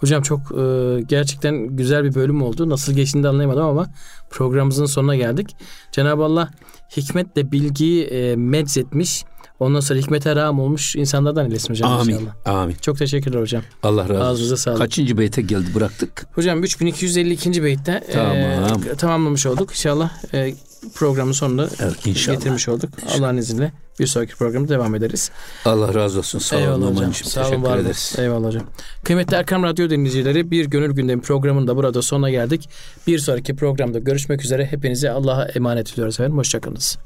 [0.00, 2.70] Hocam çok e, gerçekten güzel bir bölüm oldu.
[2.70, 3.86] Nasıl geçtiğini de anlayamadım ama
[4.30, 5.56] programımızın sonuna geldik.
[5.92, 6.50] Cenab-ı Allah
[6.96, 9.24] hikmetle bilgiyi e, meczetmiş.
[9.60, 12.14] Ondan sonra hikmete rağm olmuş insanlardan eylesin hocam Amin.
[12.14, 12.34] inşallah.
[12.62, 12.74] Amin.
[12.80, 13.62] Çok teşekkürler hocam.
[13.82, 14.64] Allah razı Ağzınıza olsun.
[14.64, 14.78] sağlık.
[14.78, 16.26] Kaçıncı beyte geldi bıraktık?
[16.32, 17.62] Hocam 3252.
[17.64, 18.80] beytte e, Tamam.
[18.98, 19.70] tamamlamış olduk.
[19.70, 20.54] İnşallah e,
[20.94, 22.36] programın sonunda Evet, inşallah.
[22.36, 22.90] getirmiş olduk.
[23.18, 25.30] Allah'ın izniyle bir sonraki programda devam ederiz.
[25.64, 26.38] Allah razı olsun.
[26.38, 26.94] Sağ olun Eyvallah hocam.
[26.94, 27.28] Numan'cığım.
[27.28, 27.82] Sağ olun, var olun.
[27.84, 28.14] ederiz.
[28.18, 28.62] Eyvallah hocam.
[29.04, 32.68] Kıymetli Erkam Radyo dinleyicileri bir Gönül Gündemi programında burada sonuna geldik.
[33.06, 34.66] Bir sonraki programda görüşmek üzere.
[34.66, 36.38] Hepinize Allah'a emanet ediyoruz efendim.
[36.38, 36.98] Hoşçakalınız.